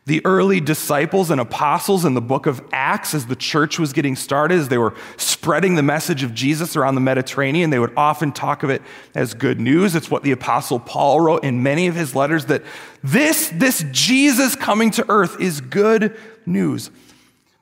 The 0.06 0.20
early 0.26 0.60
disciples 0.60 1.30
and 1.30 1.40
apostles 1.40 2.04
in 2.04 2.12
the 2.12 2.20
book 2.20 2.44
of 2.44 2.62
Acts, 2.72 3.14
as 3.14 3.24
the 3.24 3.36
church 3.36 3.78
was 3.78 3.94
getting 3.94 4.16
started, 4.16 4.58
as 4.58 4.68
they 4.68 4.76
were 4.76 4.94
spreading 5.16 5.76
the 5.76 5.82
message 5.82 6.22
of 6.22 6.34
Jesus 6.34 6.76
around 6.76 6.94
the 6.94 7.00
Mediterranean, 7.00 7.70
they 7.70 7.78
would 7.78 7.94
often 7.96 8.30
talk 8.30 8.62
of 8.62 8.68
it 8.68 8.82
as 9.14 9.32
good 9.32 9.58
news. 9.58 9.94
It's 9.94 10.10
what 10.10 10.22
the 10.22 10.32
apostle 10.32 10.78
Paul 10.78 11.22
wrote 11.22 11.42
in 11.42 11.62
many 11.62 11.86
of 11.86 11.94
his 11.94 12.14
letters 12.14 12.46
that 12.46 12.62
this, 13.02 13.50
this 13.54 13.82
Jesus 13.92 14.54
coming 14.54 14.90
to 14.92 15.06
earth 15.08 15.40
is 15.40 15.62
good 15.62 16.14
news. 16.44 16.90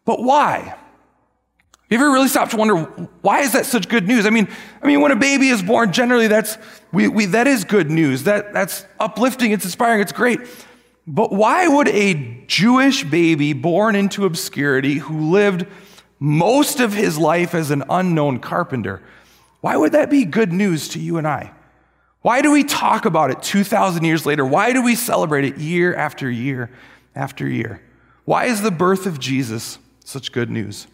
But 0.04 0.20
why? 0.20 0.58
Have 1.92 2.00
you 2.00 2.06
ever 2.06 2.12
really 2.12 2.28
stopped 2.28 2.52
to 2.52 2.56
wonder 2.56 2.76
why 3.20 3.40
is 3.40 3.52
that 3.52 3.66
such 3.66 3.88
good 3.88 4.08
news? 4.08 4.26
I 4.26 4.30
mean, 4.30 4.49
I 4.82 4.87
mean, 4.88 5.00
when 5.00 5.12
a 5.12 5.16
baby 5.16 5.49
is 5.49 5.62
born, 5.62 5.92
generally 5.92 6.26
that's 6.26 6.56
we, 6.90 7.06
we 7.06 7.26
that 7.26 7.46
is 7.46 7.64
good 7.64 7.90
news. 7.90 8.25
That 8.25 8.54
that's 8.54 8.87
uplifting. 8.99 9.52
It's 9.52 9.66
inspiring. 9.66 10.00
It's 10.00 10.11
great. 10.11 10.40
But 11.06 11.32
why 11.32 11.66
would 11.66 11.88
a 11.88 12.44
Jewish 12.47 13.04
baby 13.04 13.52
born 13.52 13.97
into 13.97 14.25
obscurity 14.25 14.94
who 14.94 15.30
lived 15.30 15.66
most 16.21 16.78
of 16.78 16.92
his 16.92 17.18
life 17.18 17.54
as 17.54 17.73
an 17.73 17.82
unknown 17.90 18.38
carpenter, 18.38 19.02
why 19.61 19.76
would 19.76 19.92
that 19.92 20.11
be 20.11 20.25
good 20.25 20.52
news 20.52 20.88
to 20.90 21.00
you 21.00 21.18
and 21.18 21.26
I? 21.26 21.52
Why 22.21 22.40
do 22.40 22.52
we 22.52 22.62
talk 22.62 23.04
about 23.04 23.32
it 23.32 23.42
2,000 23.42 24.04
years 24.04 24.25
later? 24.25 24.44
Why 24.44 24.73
do 24.73 24.82
we 24.82 24.94
celebrate 24.94 25.44
it 25.44 25.59
year 25.59 25.94
after 25.94 26.30
year 26.30 26.71
after 27.16 27.49
year? 27.49 27.82
Why 28.25 28.44
is 28.44 28.62
the 28.62 28.71
birth 28.71 29.06
of 29.06 29.18
Jesus 29.18 29.78
such 30.04 30.30
good 30.30 30.49
news? 30.49 30.87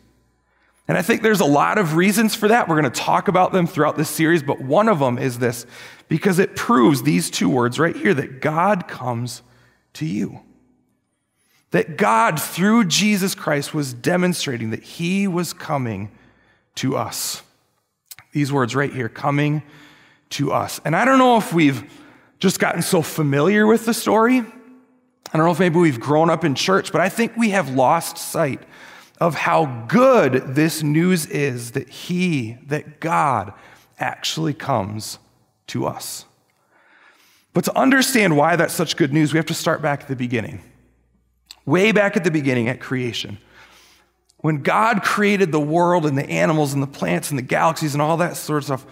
And 0.89 0.97
I 0.97 1.03
think 1.03 1.21
there's 1.21 1.41
a 1.41 1.45
lot 1.45 1.77
of 1.77 1.97
reasons 1.97 2.35
for 2.35 2.49
that. 2.49 2.67
We're 2.67 2.81
going 2.81 2.91
to 2.91 3.01
talk 3.01 3.29
about 3.29 3.53
them 3.53 3.67
throughout 3.67 3.99
this 3.99 4.09
series, 4.09 4.43
but 4.43 4.63
one 4.63 4.89
of 4.89 5.01
them 5.01 5.19
is 5.19 5.39
this 5.39 5.67
because 6.09 6.39
it 6.39 6.57
proves 6.57 7.03
these 7.03 7.31
two 7.31 7.51
words 7.51 7.79
right 7.79 7.95
here 7.95 8.15
that 8.15 8.41
God 8.41 8.89
comes 8.89 9.43
to 9.99 10.07
you. 10.07 10.41
That 11.71 11.97
God, 11.97 12.41
through 12.41 12.87
Jesus 12.87 13.35
Christ, 13.35 13.75
was 13.75 13.93
demonstrating 13.93 14.71
that 14.71 14.83
He 14.83 15.29
was 15.29 15.53
coming 15.53 16.11
to 16.77 16.97
us. 16.97 17.43
These 18.33 18.53
words 18.53 18.75
right 18.75 18.93
here 18.93 19.09
coming 19.09 19.63
to 20.31 20.53
us. 20.53 20.81
And 20.85 20.97
I 20.97 21.05
don't 21.05 21.19
know 21.19 21.37
if 21.37 21.53
we've 21.53 21.91
just 22.39 22.59
gotten 22.59 22.83
so 22.83 23.03
familiar 23.03 23.67
with 23.67 23.85
the 23.85 23.95
story. 23.95 24.39
I 24.39 25.37
don't 25.37 25.45
know 25.45 25.53
if 25.53 25.59
maybe 25.59 25.79
we've 25.79 26.01
grown 26.01 26.31
up 26.31 26.45
in 26.45 26.55
church, 26.55 26.93
but 26.93 27.01
I 27.01 27.09
think 27.09 27.37
we 27.37 27.51
have 27.51 27.71
lost 27.75 28.17
sight 28.17 28.63
of 29.21 29.35
how 29.35 29.85
good 29.89 30.55
this 30.55 30.83
news 30.83 31.27
is 31.27 31.73
that 31.73 31.89
He, 31.89 32.57
that 32.69 33.01
God, 33.01 33.53
actually 33.99 34.55
comes 34.55 35.19
to 35.67 35.87
us. 35.87 36.25
But 37.59 37.65
to 37.65 37.77
understand 37.77 38.37
why 38.37 38.55
that's 38.55 38.73
such 38.73 38.97
good 38.97 39.13
news, 39.13 39.33
we 39.33 39.37
have 39.37 39.47
to 39.47 39.53
start 39.53 39.83
back 39.83 40.03
at 40.03 40.07
the 40.07 40.15
beginning. 40.15 40.63
Way 41.67 41.91
back 41.91 42.17
at 42.17 42.23
the 42.23 42.31
beginning 42.31 42.69
at 42.69 42.79
creation. 42.79 43.39
When 44.37 44.63
God 44.63 45.03
created 45.03 45.51
the 45.51 45.59
world 45.59 46.07
and 46.07 46.17
the 46.17 46.31
animals 46.31 46.73
and 46.73 46.81
the 46.81 46.87
plants 46.87 47.31
and 47.31 47.37
the 47.37 47.43
galaxies 47.43 47.95
and 47.95 48.01
all 48.01 48.19
that 48.19 48.37
sort 48.37 48.59
of 48.59 48.65
stuff, 48.67 48.87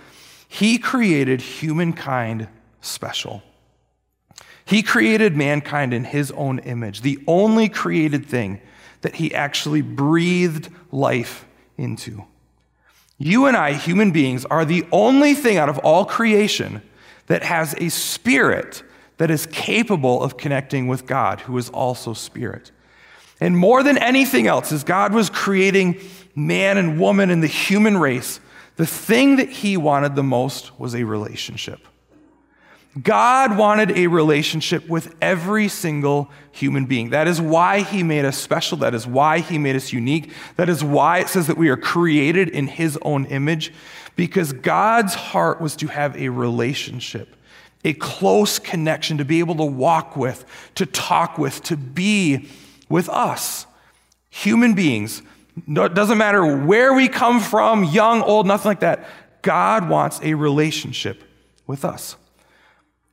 He 0.49 0.78
created 0.78 1.40
humankind 1.40 2.49
special. 2.80 3.44
He 4.64 4.82
created 4.82 5.37
mankind 5.37 5.94
in 5.94 6.02
His 6.02 6.32
own 6.32 6.58
image, 6.58 7.02
the 7.02 7.23
only 7.28 7.68
created 7.68 8.26
thing 8.26 8.61
that 9.02 9.14
he 9.14 9.32
actually 9.32 9.82
breathed 9.82 10.70
life 10.90 11.46
into. 11.78 12.25
You 13.16 13.46
and 13.46 13.56
I, 13.56 13.75
human 13.75 14.11
beings, 14.11 14.44
are 14.44 14.64
the 14.64 14.85
only 14.90 15.35
thing 15.35 15.56
out 15.56 15.68
of 15.68 15.78
all 15.78 16.04
creation 16.04 16.82
that 17.26 17.42
has 17.42 17.75
a 17.78 17.88
spirit 17.88 18.83
that 19.18 19.30
is 19.30 19.47
capable 19.47 20.23
of 20.23 20.37
connecting 20.37 20.88
with 20.88 21.06
God, 21.06 21.40
who 21.40 21.56
is 21.59 21.71
also 21.71 22.12
spirit. 22.12 22.71
And 23.40 23.56
more 23.56 23.83
than 23.83 23.99
anything 23.99 24.47
else, 24.47 24.73
as 24.73 24.85
God 24.85 25.12
was 25.12 25.30
creating 25.30 26.00
man 26.35 26.78
and 26.78 26.99
woman 27.00 27.30
and 27.30 27.42
the 27.42 27.49
human 27.49 27.97
race, 27.97 28.40
the 28.76 28.87
thing 28.87 29.37
that 29.37 29.49
he 29.49 29.76
wanted 29.76 30.14
the 30.14 30.23
most 30.23 30.78
was 30.78 30.95
a 30.95 31.04
relationship. 31.04 31.80
God 33.03 33.59
wanted 33.59 33.91
a 33.93 34.07
relationship 34.07 34.88
with 34.88 35.15
every 35.21 35.69
single 35.69 36.31
human 36.50 36.87
being. 36.87 37.11
That 37.11 37.29
is 37.29 37.41
why 37.41 37.81
he 37.83 38.03
made 38.03 38.25
us 38.25 38.38
special. 38.38 38.79
That 38.79 38.95
is 38.95 39.07
why 39.07 39.41
he 39.41 39.59
made 39.59 39.76
us 39.76 39.93
unique. 39.93 40.33
That 40.57 40.71
is 40.71 40.83
why 40.83 41.19
it 41.19 41.29
says 41.29 41.47
that 41.49 41.59
we 41.59 41.69
are 41.69 41.76
created 41.76 42.49
in 42.49 42.69
his 42.69 42.99
own 43.03 43.26
image, 43.26 43.73
because 44.15 44.55
God's 44.55 45.15
heart 45.15 45.61
was 45.61 45.76
to 45.76 45.88
have 45.88 46.17
a 46.17 46.31
relationship, 46.31 47.37
a 47.85 47.93
close 47.93 48.59
connection, 48.59 49.19
to 49.19 49.26
be 49.26 49.41
able 49.41 49.57
to 49.57 49.65
walk 49.65 50.17
with, 50.17 50.47
to 50.76 50.87
talk 50.87 51.37
with, 51.37 51.62
to 51.65 51.76
be 51.76 52.49
with 52.88 53.11
us. 53.11 53.67
Human 54.31 54.73
beings. 54.75 55.21
it 55.67 55.95
doesn't 55.95 56.19
matter 56.19 56.65
where 56.65 56.95
we 56.95 57.09
come 57.09 57.41
from, 57.41 57.85
young, 57.85 58.23
old, 58.23 58.47
nothing 58.47 58.71
like 58.71 58.81
that. 58.81 59.07
God 59.43 59.91
wants 59.91 60.19
a 60.23 60.33
relationship 60.33 61.23
with 61.67 61.85
us. 61.85 62.17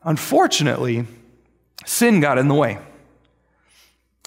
Unfortunately, 0.03 1.05
sin 1.85 2.19
got 2.19 2.37
in 2.37 2.47
the 2.47 2.53
way. 2.53 2.79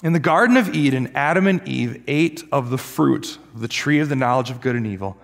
In 0.03 0.13
the 0.13 0.19
Garden 0.19 0.57
of 0.57 0.75
Eden, 0.75 1.11
Adam 1.15 1.47
and 1.47 1.67
Eve 1.67 2.03
ate 2.07 2.43
of 2.51 2.69
the 2.69 2.77
fruit 2.77 3.39
of 3.53 3.61
the 3.61 3.67
tree 3.67 3.99
of 3.99 4.09
the 4.09 4.15
knowledge 4.15 4.51
of 4.51 4.61
good 4.61 4.75
and 4.75 4.85
evil, 4.85 5.17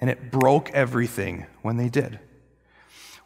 and 0.00 0.10
it 0.10 0.30
broke 0.30 0.70
everything 0.70 1.46
when 1.62 1.76
they 1.76 1.88
did. 1.88 2.18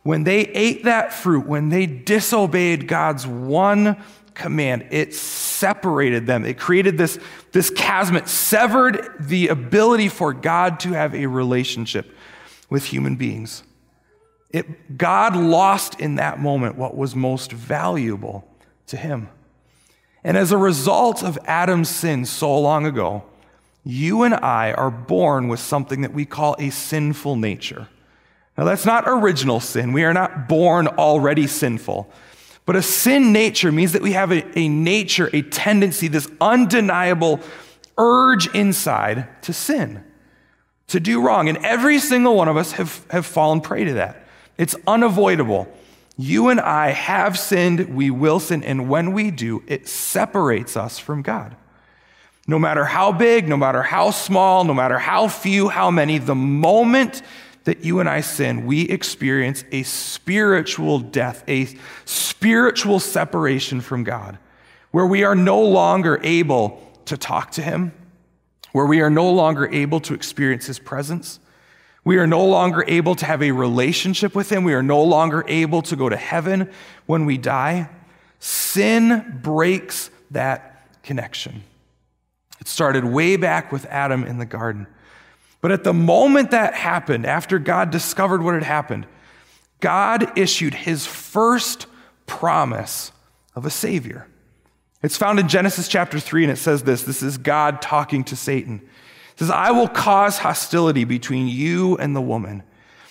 When 0.02 0.24
they 0.24 0.40
ate 0.40 0.84
that 0.84 1.12
fruit, 1.12 1.46
when 1.46 1.68
they 1.68 1.86
disobeyed 1.86 2.88
God's 2.88 3.26
one 3.26 4.02
command, 4.34 4.88
it 4.90 5.14
separated 5.14 6.26
them. 6.26 6.44
It 6.44 6.58
created 6.58 6.98
this, 6.98 7.18
this 7.52 7.70
chasm. 7.70 8.16
It 8.16 8.28
severed 8.28 9.14
the 9.20 9.48
ability 9.48 10.08
for 10.08 10.32
God 10.32 10.80
to 10.80 10.90
have 10.90 11.14
a 11.14 11.26
relationship 11.26 12.14
with 12.68 12.84
human 12.84 13.16
beings. 13.16 13.62
It, 14.52 14.98
God 14.98 15.34
lost 15.34 15.98
in 15.98 16.16
that 16.16 16.38
moment 16.38 16.76
what 16.76 16.96
was 16.96 17.16
most 17.16 17.52
valuable 17.52 18.46
to 18.88 18.96
him. 18.96 19.28
And 20.22 20.36
as 20.36 20.52
a 20.52 20.58
result 20.58 21.24
of 21.24 21.38
Adam's 21.46 21.88
sin 21.88 22.26
so 22.26 22.58
long 22.58 22.86
ago, 22.86 23.24
you 23.84 24.22
and 24.22 24.34
I 24.34 24.72
are 24.72 24.90
born 24.90 25.48
with 25.48 25.58
something 25.58 26.02
that 26.02 26.12
we 26.12 26.24
call 26.24 26.54
a 26.58 26.70
sinful 26.70 27.36
nature. 27.36 27.88
Now, 28.56 28.64
that's 28.64 28.84
not 28.84 29.04
original 29.06 29.60
sin. 29.60 29.92
We 29.92 30.04
are 30.04 30.12
not 30.12 30.48
born 30.48 30.86
already 30.86 31.46
sinful. 31.46 32.10
But 32.64 32.76
a 32.76 32.82
sin 32.82 33.32
nature 33.32 33.72
means 33.72 33.92
that 33.92 34.02
we 34.02 34.12
have 34.12 34.30
a, 34.30 34.58
a 34.58 34.68
nature, 34.68 35.30
a 35.32 35.42
tendency, 35.42 36.06
this 36.06 36.30
undeniable 36.40 37.40
urge 37.98 38.54
inside 38.54 39.26
to 39.42 39.52
sin, 39.52 40.04
to 40.88 41.00
do 41.00 41.22
wrong. 41.22 41.48
And 41.48 41.58
every 41.64 41.98
single 41.98 42.36
one 42.36 42.48
of 42.48 42.56
us 42.56 42.72
have, 42.72 43.04
have 43.10 43.26
fallen 43.26 43.62
prey 43.62 43.84
to 43.84 43.94
that. 43.94 44.21
It's 44.58 44.76
unavoidable. 44.86 45.68
You 46.16 46.48
and 46.48 46.60
I 46.60 46.90
have 46.90 47.38
sinned, 47.38 47.94
we 47.94 48.10
will 48.10 48.38
sin, 48.38 48.62
and 48.62 48.88
when 48.88 49.12
we 49.12 49.30
do, 49.30 49.62
it 49.66 49.88
separates 49.88 50.76
us 50.76 50.98
from 50.98 51.22
God. 51.22 51.56
No 52.46 52.58
matter 52.58 52.84
how 52.84 53.12
big, 53.12 53.48
no 53.48 53.56
matter 53.56 53.82
how 53.82 54.10
small, 54.10 54.64
no 54.64 54.74
matter 54.74 54.98
how 54.98 55.28
few, 55.28 55.68
how 55.68 55.90
many, 55.90 56.18
the 56.18 56.34
moment 56.34 57.22
that 57.64 57.84
you 57.84 58.00
and 58.00 58.08
I 58.08 58.20
sin, 58.20 58.66
we 58.66 58.82
experience 58.82 59.64
a 59.70 59.84
spiritual 59.84 60.98
death, 60.98 61.44
a 61.48 61.68
spiritual 62.04 62.98
separation 62.98 63.80
from 63.80 64.04
God, 64.04 64.38
where 64.90 65.06
we 65.06 65.22
are 65.22 65.36
no 65.36 65.60
longer 65.62 66.20
able 66.22 66.82
to 67.06 67.16
talk 67.16 67.52
to 67.52 67.62
Him, 67.62 67.92
where 68.72 68.86
we 68.86 69.00
are 69.00 69.10
no 69.10 69.30
longer 69.30 69.68
able 69.68 70.00
to 70.00 70.14
experience 70.14 70.66
His 70.66 70.78
presence, 70.78 71.38
we 72.04 72.18
are 72.18 72.26
no 72.26 72.44
longer 72.44 72.84
able 72.88 73.14
to 73.16 73.26
have 73.26 73.42
a 73.42 73.52
relationship 73.52 74.34
with 74.34 74.50
Him. 74.50 74.64
We 74.64 74.74
are 74.74 74.82
no 74.82 75.02
longer 75.02 75.44
able 75.46 75.82
to 75.82 75.96
go 75.96 76.08
to 76.08 76.16
heaven 76.16 76.70
when 77.06 77.26
we 77.26 77.38
die. 77.38 77.88
Sin 78.40 79.38
breaks 79.42 80.10
that 80.32 80.88
connection. 81.02 81.62
It 82.60 82.66
started 82.66 83.04
way 83.04 83.36
back 83.36 83.70
with 83.70 83.86
Adam 83.86 84.24
in 84.24 84.38
the 84.38 84.46
garden. 84.46 84.86
But 85.60 85.70
at 85.70 85.84
the 85.84 85.94
moment 85.94 86.50
that 86.50 86.74
happened, 86.74 87.24
after 87.24 87.60
God 87.60 87.90
discovered 87.90 88.42
what 88.42 88.54
had 88.54 88.64
happened, 88.64 89.06
God 89.78 90.36
issued 90.36 90.74
His 90.74 91.06
first 91.06 91.86
promise 92.26 93.12
of 93.54 93.64
a 93.64 93.70
Savior. 93.70 94.26
It's 95.02 95.16
found 95.16 95.38
in 95.38 95.48
Genesis 95.48 95.88
chapter 95.88 96.18
3, 96.18 96.44
and 96.44 96.52
it 96.52 96.56
says 96.56 96.82
this 96.82 97.02
this 97.02 97.22
is 97.22 97.38
God 97.38 97.80
talking 97.80 98.24
to 98.24 98.36
Satan. 98.36 98.82
Says, 99.36 99.50
I 99.50 99.70
will 99.70 99.88
cause 99.88 100.38
hostility 100.38 101.04
between 101.04 101.48
you 101.48 101.96
and 101.96 102.14
the 102.14 102.20
woman, 102.20 102.62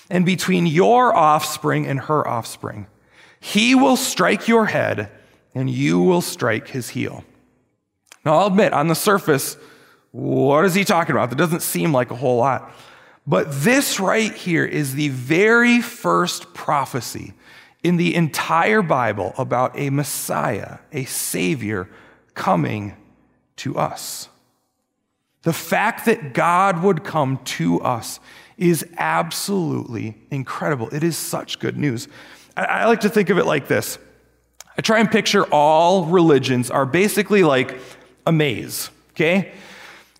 and 0.09 0.25
between 0.25 0.65
your 0.65 1.15
offspring 1.15 1.87
and 1.87 1.99
her 2.01 2.27
offspring. 2.27 2.87
He 3.39 3.75
will 3.75 3.97
strike 3.97 4.47
your 4.47 4.65
head, 4.67 5.09
and 5.55 5.69
you 5.69 5.99
will 6.01 6.21
strike 6.21 6.67
his 6.67 6.89
heel. 6.89 7.23
Now, 8.23 8.37
I'll 8.37 8.47
admit, 8.47 8.73
on 8.73 8.87
the 8.87 8.95
surface, 8.95 9.57
what 10.11 10.65
is 10.65 10.75
he 10.75 10.83
talking 10.83 11.13
about? 11.13 11.29
That 11.29 11.37
doesn't 11.37 11.61
seem 11.61 11.93
like 11.93 12.11
a 12.11 12.15
whole 12.15 12.37
lot. 12.37 12.71
But 13.25 13.47
this 13.51 13.99
right 13.99 14.33
here 14.33 14.65
is 14.65 14.95
the 14.95 15.09
very 15.09 15.81
first 15.81 16.53
prophecy 16.53 17.33
in 17.83 17.97
the 17.97 18.15
entire 18.15 18.81
Bible 18.81 19.33
about 19.37 19.77
a 19.77 19.89
Messiah, 19.89 20.79
a 20.91 21.05
Savior 21.05 21.89
coming 22.33 22.95
to 23.57 23.77
us. 23.77 24.29
The 25.43 25.53
fact 25.53 26.05
that 26.05 26.33
God 26.33 26.83
would 26.83 27.03
come 27.03 27.37
to 27.37 27.81
us 27.81 28.19
is 28.57 28.85
absolutely 28.97 30.15
incredible. 30.29 30.93
It 30.93 31.03
is 31.03 31.17
such 31.17 31.59
good 31.59 31.77
news. 31.77 32.07
I, 32.55 32.65
I, 32.65 32.85
like 32.85 33.01
to 33.01 33.09
think 33.09 33.29
of 33.29 33.39
it 33.39 33.45
like 33.45 33.67
this 33.67 33.97
I 34.77 34.81
try 34.81 34.99
and 34.99 35.09
picture 35.09 35.45
all 35.45 36.05
religions 36.05 36.69
are 36.69 36.85
basically 36.85 37.43
like 37.43 37.77
a 38.25 38.31
maze, 38.31 38.91
okay? 39.11 39.51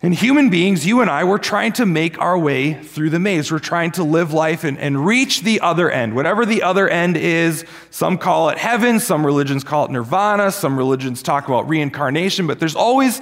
And 0.04 0.16
human 0.16 0.50
beings, 0.50 0.84
you 0.84 1.02
and 1.02 1.12
I, 1.12 1.24
we're 1.26 1.38
trying 1.38 1.74
to 1.74 1.86
make 1.86 2.20
our 2.20 2.36
way 2.36 2.74
through 2.74 3.12
the 3.12 3.20
maze. 3.20 3.52
We're 3.52 3.60
trying 3.60 3.92
to 3.92 4.04
live 4.04 4.34
life 4.34 4.64
and, 4.64 4.80
and 4.80 5.06
reach 5.06 5.42
the 5.42 5.60
other 5.60 5.92
end. 5.92 6.16
Whatever 6.16 6.44
the 6.44 6.64
other 6.64 6.90
end 6.90 7.18
is, 7.18 7.64
some 7.92 8.18
call 8.18 8.50
it 8.50 8.58
heaven, 8.58 9.00
some 9.00 9.24
religions 9.24 9.64
call 9.64 9.86
it 9.86 9.92
nirvana, 9.92 10.52
some 10.52 10.76
religions 10.76 11.22
talk 11.22 11.48
about 11.48 11.70
reincarnation, 11.70 12.48
but 12.48 12.60
there's 12.60 12.76
always 12.76 13.22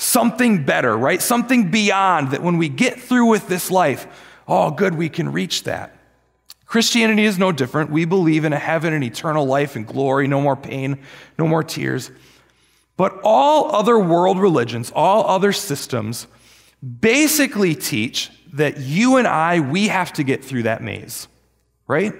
something 0.00 0.64
better, 0.64 0.96
right? 0.96 1.20
Something 1.20 1.70
beyond 1.70 2.30
that 2.30 2.42
when 2.42 2.56
we 2.56 2.68
get 2.68 2.98
through 2.98 3.26
with 3.26 3.48
this 3.48 3.70
life, 3.70 4.06
oh, 4.48 4.70
good, 4.70 4.94
we 4.94 5.08
can 5.08 5.30
reach 5.30 5.64
that. 5.64 5.94
Christianity 6.64 7.24
is 7.24 7.38
no 7.38 7.52
different. 7.52 7.90
We 7.90 8.04
believe 8.06 8.44
in 8.44 8.52
a 8.52 8.58
heaven 8.58 8.94
and 8.94 9.04
eternal 9.04 9.44
life 9.44 9.76
and 9.76 9.86
glory, 9.86 10.26
no 10.26 10.40
more 10.40 10.56
pain, 10.56 11.00
no 11.38 11.46
more 11.46 11.62
tears. 11.62 12.10
But 12.96 13.20
all 13.24 13.74
other 13.74 13.98
world 13.98 14.38
religions, 14.38 14.90
all 14.94 15.26
other 15.26 15.52
systems, 15.52 16.26
basically 17.00 17.74
teach 17.74 18.30
that 18.54 18.78
you 18.78 19.16
and 19.16 19.28
I, 19.28 19.60
we 19.60 19.88
have 19.88 20.12
to 20.14 20.22
get 20.22 20.44
through 20.44 20.62
that 20.62 20.82
maze, 20.82 21.28
right? 21.86 22.14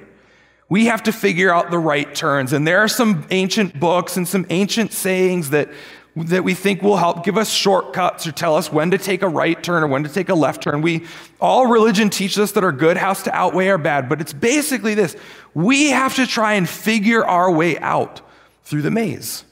We 0.68 0.86
have 0.86 1.04
to 1.04 1.12
figure 1.12 1.52
out 1.52 1.70
the 1.70 1.78
right 1.78 2.14
turns. 2.14 2.52
And 2.52 2.66
there 2.66 2.78
are 2.78 2.88
some 2.88 3.26
ancient 3.30 3.80
books 3.80 4.16
and 4.16 4.28
some 4.28 4.46
ancient 4.50 4.92
sayings 4.92 5.50
that, 5.50 5.70
that 6.16 6.42
we 6.42 6.54
think 6.54 6.82
will 6.82 6.96
help 6.96 7.24
give 7.24 7.38
us 7.38 7.50
shortcuts 7.50 8.26
or 8.26 8.32
tell 8.32 8.56
us 8.56 8.72
when 8.72 8.90
to 8.90 8.98
take 8.98 9.22
a 9.22 9.28
right 9.28 9.62
turn 9.62 9.82
or 9.82 9.86
when 9.86 10.02
to 10.02 10.08
take 10.08 10.28
a 10.28 10.34
left 10.34 10.62
turn. 10.62 10.82
We, 10.82 11.06
all 11.40 11.66
religion 11.66 12.10
teaches 12.10 12.38
us 12.38 12.52
that 12.52 12.64
our 12.64 12.72
good 12.72 12.96
has 12.96 13.22
to 13.24 13.34
outweigh 13.34 13.68
our 13.68 13.78
bad, 13.78 14.08
but 14.08 14.20
it's 14.20 14.32
basically 14.32 14.94
this. 14.94 15.16
We 15.54 15.90
have 15.90 16.16
to 16.16 16.26
try 16.26 16.54
and 16.54 16.68
figure 16.68 17.24
our 17.24 17.50
way 17.50 17.78
out 17.78 18.20
through 18.64 18.82
the 18.82 18.90
maze. 18.90 19.44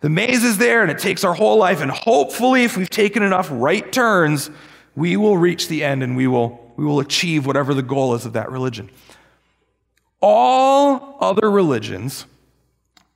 The 0.00 0.10
maze 0.10 0.44
is 0.44 0.58
there 0.58 0.82
and 0.82 0.90
it 0.90 0.98
takes 0.98 1.24
our 1.24 1.34
whole 1.34 1.56
life. 1.56 1.80
And 1.80 1.90
hopefully, 1.90 2.64
if 2.64 2.76
we've 2.76 2.90
taken 2.90 3.22
enough 3.22 3.48
right 3.50 3.90
turns, 3.90 4.50
we 4.94 5.16
will 5.16 5.38
reach 5.38 5.68
the 5.68 5.82
end 5.82 6.02
and 6.02 6.16
we 6.16 6.26
will, 6.26 6.72
we 6.76 6.84
will 6.84 7.00
achieve 7.00 7.46
whatever 7.46 7.72
the 7.72 7.82
goal 7.82 8.14
is 8.14 8.26
of 8.26 8.34
that 8.34 8.50
religion. 8.50 8.90
All 10.20 11.16
other 11.20 11.50
religions 11.50 12.26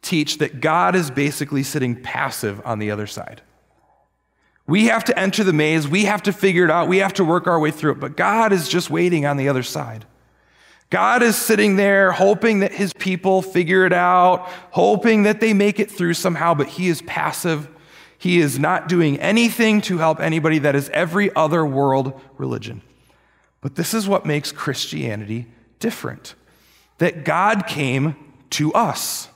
teach 0.03 0.39
that 0.39 0.61
God 0.61 0.95
is 0.95 1.11
basically 1.11 1.63
sitting 1.63 2.01
passive 2.01 2.61
on 2.65 2.79
the 2.79 2.91
other 2.91 3.07
side. 3.07 3.43
We 4.67 4.87
have 4.87 5.05
to 5.05 5.19
enter 5.19 5.43
the 5.43 5.53
maze, 5.53 5.89
we 5.89 6.05
have 6.05 6.23
to 6.23 6.33
figure 6.33 6.65
it 6.65 6.71
out, 6.71 6.89
we 6.89 6.99
have 6.99 7.15
to 7.15 7.25
work 7.25 7.47
our 7.47 7.59
way 7.59 7.71
through 7.71 7.93
it, 7.93 8.01
but 8.01 8.17
God 8.17 8.53
is 8.53 8.69
just 8.69 8.89
waiting 8.89 9.27
on 9.27 9.37
the 9.37 9.49
other 9.49 9.65
side. 9.65 10.05
God 10.91 11.23
is 11.23 11.37
sitting 11.37 11.77
there 11.77 12.13
hoping 12.13 12.61
that 12.61 12.73
his 12.73 12.93
people 12.93 13.43
figure 13.43 13.87
it 13.87 13.93
out, 13.93 14.49
hoping 14.73 15.23
that 15.23 15.41
they 15.41 15.55
make 15.55 15.79
it 15.79 15.91
through 15.91 16.15
somehow, 16.15 16.55
but 16.55 16.67
he 16.67 16.89
is 16.89 17.03
passive. 17.03 17.69
He 18.19 18.39
is 18.39 18.59
not 18.59 18.89
doing 18.89 19.19
anything 19.19 19.81
to 19.83 19.99
help 19.99 20.21
anybody. 20.21 20.59
That 20.59 20.75
is 20.75 20.91
every 20.91 21.35
other 21.35 21.65
world 21.65 22.21
religion. 22.37 22.83
But 23.61 23.77
this 23.77 23.95
is 23.95 24.09
what 24.09 24.27
makes 24.27 24.53
Christianity 24.53 25.47
different 25.79 26.35
that 26.99 27.25
God 27.25 27.67
came 27.67 28.15
to 28.51 28.73
us. 28.75 29.30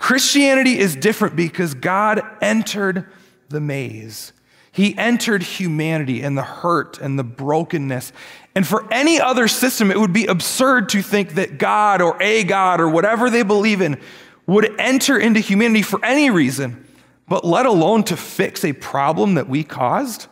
Christianity 0.00 0.78
is 0.78 0.96
different 0.96 1.36
because 1.36 1.74
God 1.74 2.22
entered 2.40 3.06
the 3.50 3.60
maze. 3.60 4.32
He 4.72 4.96
entered 4.96 5.42
humanity 5.42 6.22
and 6.22 6.38
the 6.38 6.42
hurt 6.42 6.98
and 6.98 7.18
the 7.18 7.24
brokenness. 7.24 8.12
And 8.54 8.66
for 8.66 8.90
any 8.92 9.20
other 9.20 9.46
system, 9.46 9.90
it 9.90 10.00
would 10.00 10.12
be 10.12 10.26
absurd 10.26 10.88
to 10.90 11.02
think 11.02 11.34
that 11.34 11.58
God 11.58 12.00
or 12.00 12.20
a 12.20 12.44
God 12.44 12.80
or 12.80 12.88
whatever 12.88 13.28
they 13.28 13.42
believe 13.42 13.82
in 13.82 14.00
would 14.46 14.80
enter 14.80 15.18
into 15.18 15.38
humanity 15.38 15.82
for 15.82 16.04
any 16.04 16.30
reason, 16.30 16.86
but 17.28 17.44
let 17.44 17.66
alone 17.66 18.02
to 18.04 18.16
fix 18.16 18.64
a 18.64 18.72
problem 18.72 19.34
that 19.34 19.48
we 19.48 19.62
caused, 19.62 20.28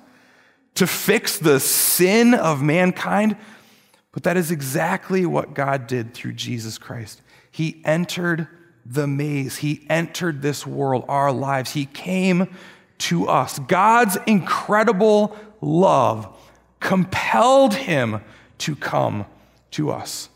to 0.76 0.86
fix 0.86 1.38
the 1.38 1.60
sin 1.60 2.32
of 2.32 2.62
mankind. 2.62 3.36
But 4.12 4.22
that 4.22 4.36
is 4.36 4.50
exactly 4.50 5.26
what 5.26 5.54
God 5.54 5.86
did 5.86 6.14
through 6.14 6.32
Jesus 6.32 6.78
Christ. 6.78 7.20
He 7.50 7.82
entered 7.84 8.48
the 8.90 9.06
maze, 9.06 9.56
He 9.56 9.86
entered 9.90 10.42
this 10.42 10.66
world, 10.66 11.04
our 11.08 11.32
lives. 11.32 11.72
He 11.72 11.86
came 11.86 12.48
to 12.98 13.28
us. 13.28 13.58
God's 13.60 14.18
incredible 14.26 15.36
love 15.60 16.34
compelled 16.80 17.74
him 17.74 18.20
to 18.58 18.76
come 18.76 19.26
to 19.72 19.90
us. 19.90 20.28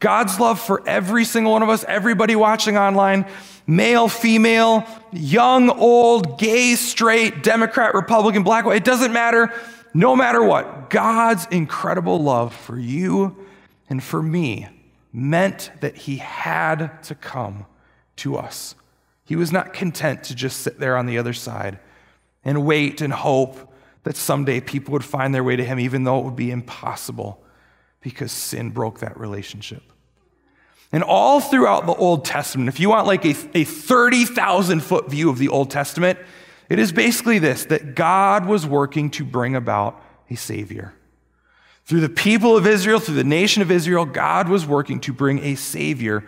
God's 0.00 0.38
love 0.38 0.60
for 0.60 0.86
every 0.86 1.24
single 1.24 1.52
one 1.52 1.62
of 1.62 1.68
us, 1.68 1.84
everybody 1.88 2.36
watching 2.36 2.76
online, 2.76 3.26
male, 3.66 4.08
female, 4.08 4.86
young, 5.12 5.70
old, 5.70 6.38
gay, 6.38 6.74
straight, 6.74 7.42
Democrat, 7.42 7.94
Republican, 7.94 8.42
black, 8.42 8.64
white, 8.64 8.76
it 8.76 8.84
doesn't 8.84 9.12
matter. 9.12 9.52
No 9.94 10.14
matter 10.14 10.42
what, 10.42 10.90
God's 10.90 11.46
incredible 11.50 12.22
love 12.22 12.54
for 12.54 12.78
you 12.78 13.36
and 13.88 14.02
for 14.02 14.22
me 14.22 14.68
meant 15.12 15.70
that 15.80 15.96
he 15.96 16.16
had 16.16 17.02
to 17.04 17.14
come 17.14 17.64
to 18.16 18.36
us. 18.36 18.74
He 19.24 19.36
was 19.36 19.52
not 19.52 19.72
content 19.72 20.24
to 20.24 20.34
just 20.34 20.60
sit 20.60 20.78
there 20.78 20.96
on 20.96 21.06
the 21.06 21.18
other 21.18 21.32
side 21.32 21.78
and 22.44 22.66
wait 22.66 23.00
and 23.00 23.12
hope 23.12 23.72
that 24.02 24.16
someday 24.16 24.60
people 24.60 24.92
would 24.92 25.04
find 25.04 25.34
their 25.34 25.42
way 25.42 25.56
to 25.56 25.64
him, 25.64 25.80
even 25.80 26.04
though 26.04 26.18
it 26.20 26.24
would 26.24 26.36
be 26.36 26.50
impossible 26.50 27.42
because 28.00 28.30
sin 28.30 28.70
broke 28.70 29.00
that 29.00 29.18
relationship. 29.18 29.82
And 30.92 31.02
all 31.02 31.40
throughout 31.40 31.86
the 31.86 31.94
Old 31.94 32.24
Testament, 32.24 32.68
if 32.68 32.78
you 32.78 32.90
want 32.90 33.06
like 33.06 33.24
a, 33.24 33.34
a 33.54 33.64
30,000 33.64 34.80
foot 34.80 35.10
view 35.10 35.30
of 35.30 35.38
the 35.38 35.48
Old 35.48 35.70
Testament, 35.70 36.18
it 36.68 36.78
is 36.78 36.92
basically 36.92 37.38
this 37.38 37.64
that 37.64 37.94
God 37.94 38.46
was 38.46 38.66
working 38.66 39.10
to 39.10 39.24
bring 39.24 39.56
about 39.56 40.00
a 40.30 40.36
Savior. 40.36 40.94
Through 41.86 42.00
the 42.00 42.08
people 42.08 42.56
of 42.56 42.66
Israel, 42.66 43.00
through 43.00 43.16
the 43.16 43.24
nation 43.24 43.60
of 43.60 43.70
Israel, 43.70 44.06
God 44.06 44.48
was 44.48 44.66
working 44.66 45.00
to 45.00 45.12
bring 45.12 45.40
a 45.40 45.54
Savior 45.54 46.24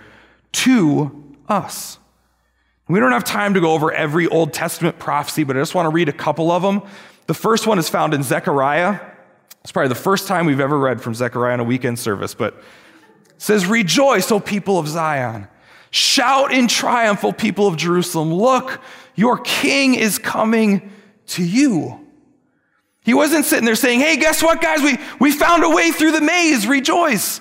to 0.53 1.26
us. 1.49 1.99
We 2.89 3.01
don't 3.01 3.13
have 3.13 3.25
time 3.25 3.55
to 3.55 3.61
go 3.61 3.73
over 3.73 3.93
every 3.93 4.29
Old 4.29 4.53
Testament 4.53 4.99
prophecy, 4.99 5.45
but 5.45 5.57
I 5.57 5.61
just 5.61 5.75
want 5.75 5.87
to 5.87 5.91
read 5.91 6.09
a 6.09 6.13
couple 6.13 6.53
of 6.53 6.63
them. 6.63 6.83
The 7.27 7.35
first 7.35 7.67
one 7.67 7.79
is 7.79 7.89
found 7.89 8.15
in 8.15 8.23
Zechariah. 8.23 9.01
It's 9.63 9.73
probably 9.73 9.89
the 9.89 9.97
first 9.97 10.29
time 10.29 10.47
we've 10.47 10.61
ever 10.61 10.79
read 10.79 11.03
from 11.03 11.15
Zechariah 11.15 11.55
in 11.55 11.61
a 11.61 11.65
weekend 11.65 11.99
service, 11.99 12.35
but 12.35 12.55
it 12.55 12.63
says, 13.39 13.67
Rejoice, 13.67 14.31
O 14.31 14.39
people 14.39 14.79
of 14.79 14.87
Zion. 14.87 15.49
Shout 15.91 16.53
in 16.53 16.69
triumph, 16.69 17.25
O 17.25 17.33
people 17.33 17.67
of 17.67 17.77
Jerusalem. 17.77 18.33
Look, 18.33 18.81
your 19.17 19.39
king 19.39 19.95
is 19.95 20.19
coming 20.19 20.93
to 21.29 21.43
you. 21.43 22.07
He 23.03 23.15
wasn't 23.15 23.45
sitting 23.45 23.65
there 23.65 23.75
saying, 23.75 24.01
Hey, 24.01 24.17
guess 24.17 24.43
what, 24.43 24.61
guys? 24.61 24.81
We, 24.83 24.99
we 25.19 25.33
found 25.33 25.65
a 25.65 25.71
way 25.71 25.91
through 25.91 26.13
the 26.13 26.21
maze. 26.21 26.67
Rejoice. 26.67 27.41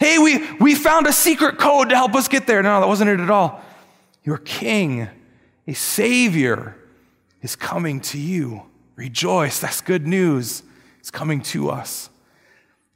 Hey, 0.00 0.16
we, 0.18 0.50
we 0.54 0.74
found 0.74 1.06
a 1.06 1.12
secret 1.12 1.58
code 1.58 1.90
to 1.90 1.94
help 1.94 2.14
us 2.14 2.26
get 2.26 2.46
there. 2.46 2.62
No, 2.62 2.80
that 2.80 2.88
wasn't 2.88 3.10
it 3.10 3.20
at 3.20 3.28
all. 3.30 3.62
Your 4.24 4.38
king, 4.38 5.08
a 5.66 5.74
savior, 5.74 6.74
is 7.42 7.54
coming 7.54 8.00
to 8.00 8.18
you. 8.18 8.62
Rejoice. 8.96 9.60
That's 9.60 9.82
good 9.82 10.06
news. 10.06 10.62
It's 11.00 11.10
coming 11.10 11.42
to 11.42 11.70
us. 11.70 12.08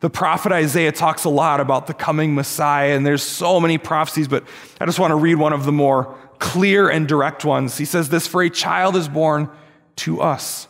The 0.00 0.10
prophet 0.10 0.52
Isaiah 0.52 0.92
talks 0.92 1.24
a 1.24 1.30
lot 1.30 1.60
about 1.60 1.86
the 1.86 1.94
coming 1.94 2.34
Messiah, 2.34 2.96
and 2.96 3.06
there's 3.06 3.22
so 3.22 3.60
many 3.60 3.78
prophecies, 3.78 4.28
but 4.28 4.44
I 4.80 4.86
just 4.86 4.98
want 4.98 5.12
to 5.12 5.16
read 5.16 5.36
one 5.36 5.52
of 5.52 5.64
the 5.64 5.72
more 5.72 6.14
clear 6.38 6.88
and 6.88 7.08
direct 7.08 7.44
ones. 7.44 7.78
He 7.78 7.84
says 7.84 8.08
this 8.08 8.26
For 8.26 8.42
a 8.42 8.50
child 8.50 8.96
is 8.96 9.08
born 9.08 9.48
to 9.96 10.20
us, 10.20 10.68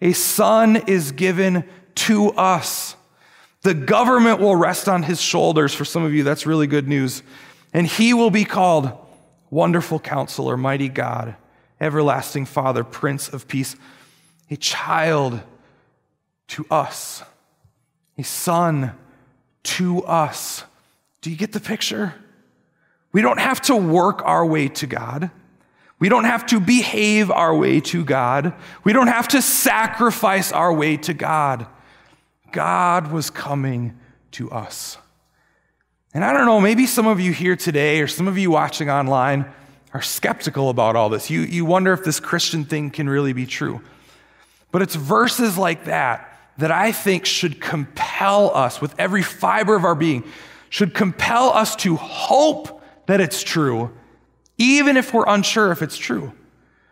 a 0.00 0.12
son 0.12 0.76
is 0.86 1.12
given 1.12 1.64
to 1.96 2.30
us. 2.32 2.96
The 3.64 3.74
government 3.74 4.40
will 4.40 4.54
rest 4.54 4.90
on 4.90 5.02
his 5.02 5.20
shoulders. 5.20 5.74
For 5.74 5.86
some 5.86 6.04
of 6.04 6.12
you, 6.12 6.22
that's 6.22 6.44
really 6.46 6.66
good 6.66 6.86
news. 6.86 7.22
And 7.72 7.86
he 7.86 8.12
will 8.12 8.30
be 8.30 8.44
called 8.44 8.92
Wonderful 9.48 10.00
Counselor, 10.00 10.58
Mighty 10.58 10.90
God, 10.90 11.34
Everlasting 11.80 12.44
Father, 12.44 12.84
Prince 12.84 13.30
of 13.30 13.48
Peace, 13.48 13.74
a 14.50 14.56
child 14.56 15.40
to 16.48 16.66
us, 16.70 17.22
a 18.18 18.22
son 18.22 18.92
to 19.62 20.04
us. 20.04 20.64
Do 21.22 21.30
you 21.30 21.36
get 21.36 21.52
the 21.52 21.60
picture? 21.60 22.14
We 23.12 23.22
don't 23.22 23.40
have 23.40 23.62
to 23.62 23.76
work 23.76 24.20
our 24.24 24.44
way 24.44 24.68
to 24.68 24.86
God. 24.86 25.30
We 25.98 26.10
don't 26.10 26.24
have 26.24 26.44
to 26.46 26.60
behave 26.60 27.30
our 27.30 27.56
way 27.56 27.80
to 27.80 28.04
God. 28.04 28.52
We 28.84 28.92
don't 28.92 29.06
have 29.06 29.28
to 29.28 29.40
sacrifice 29.40 30.52
our 30.52 30.70
way 30.70 30.98
to 30.98 31.14
God. 31.14 31.66
God 32.54 33.10
was 33.10 33.30
coming 33.30 33.98
to 34.30 34.48
us. 34.52 34.96
And 36.14 36.24
I 36.24 36.32
don't 36.32 36.46
know, 36.46 36.60
maybe 36.60 36.86
some 36.86 37.08
of 37.08 37.18
you 37.18 37.32
here 37.32 37.56
today 37.56 38.00
or 38.00 38.06
some 38.06 38.28
of 38.28 38.38
you 38.38 38.52
watching 38.52 38.88
online 38.88 39.44
are 39.92 40.00
skeptical 40.00 40.70
about 40.70 40.94
all 40.94 41.08
this. 41.08 41.28
You, 41.30 41.40
you 41.40 41.64
wonder 41.64 41.92
if 41.92 42.04
this 42.04 42.20
Christian 42.20 42.64
thing 42.64 42.90
can 42.90 43.08
really 43.08 43.32
be 43.32 43.44
true. 43.44 43.80
But 44.70 44.82
it's 44.82 44.94
verses 44.94 45.58
like 45.58 45.86
that 45.86 46.30
that 46.58 46.70
I 46.70 46.92
think 46.92 47.26
should 47.26 47.60
compel 47.60 48.56
us 48.56 48.80
with 48.80 48.94
every 49.00 49.22
fiber 49.22 49.74
of 49.74 49.84
our 49.84 49.96
being, 49.96 50.22
should 50.70 50.94
compel 50.94 51.48
us 51.48 51.74
to 51.76 51.96
hope 51.96 52.80
that 53.06 53.20
it's 53.20 53.42
true, 53.42 53.90
even 54.58 54.96
if 54.96 55.12
we're 55.12 55.26
unsure 55.26 55.72
if 55.72 55.82
it's 55.82 55.98
true. 55.98 56.32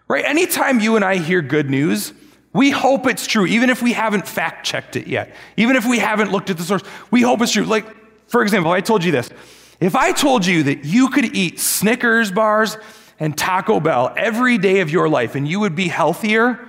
Right? 0.09 0.25
Anytime 0.25 0.81
you 0.81 0.97
and 0.97 1.05
I 1.05 1.19
hear 1.19 1.41
good 1.41 1.71
news, 1.71 2.13
We 2.53 2.71
hope 2.71 3.07
it's 3.07 3.27
true, 3.27 3.47
even 3.47 3.71
if 3.71 3.83
we 3.83 3.93
haven't 3.93 4.29
fact 4.29 4.67
checked 4.67 4.97
it 4.97 5.07
yet, 5.07 5.35
even 5.57 5.77
if 5.77 5.87
we 5.87 5.99
haven't 5.99 6.33
looked 6.33 6.51
at 6.51 6.59
the 6.59 6.65
source. 6.65 6.83
We 7.11 7.23
hope 7.23 7.41
it's 7.41 7.53
true. 7.53 7.65
Like, 7.65 7.87
for 8.27 8.43
example, 8.43 8.71
I 8.73 8.81
told 8.81 9.05
you 9.05 9.13
this. 9.13 9.31
If 9.81 9.97
I 9.97 10.13
told 10.13 10.47
you 10.47 10.63
that 10.65 10.85
you 10.85 11.09
could 11.09 11.35
eat 11.35 11.59
Snickers 11.59 12.31
bars 12.31 12.77
and 13.19 13.37
Taco 13.37 13.81
Bell 13.81 14.13
every 14.17 14.59
day 14.59 14.81
of 14.81 14.91
your 14.91 15.09
life 15.09 15.35
and 15.35 15.49
you 15.49 15.61
would 15.61 15.75
be 15.75 15.89
healthier, 15.89 16.69